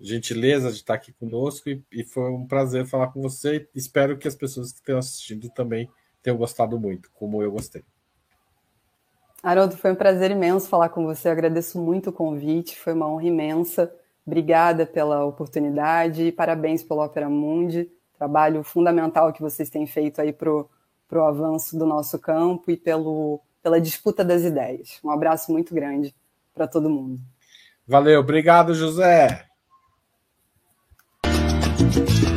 [0.01, 3.67] gentileza de estar aqui conosco e, e, foi um prazer falar com você.
[3.73, 5.89] Espero que as pessoas que estão assistindo também
[6.21, 7.83] tenham gostado muito, como eu gostei.
[9.43, 11.27] Haroldo, foi um prazer imenso falar com você.
[11.27, 13.93] Eu agradeço muito o convite, foi uma honra imensa.
[14.25, 20.31] Obrigada pela oportunidade e parabéns pelo Opera Mundi, trabalho fundamental que vocês têm feito aí
[20.31, 24.99] para o avanço do nosso campo e pelo, pela disputa das ideias.
[25.03, 26.15] Um abraço muito grande
[26.53, 27.19] para todo mundo.
[27.87, 29.50] Valeu, obrigado, José.
[31.91, 32.30] Thank you.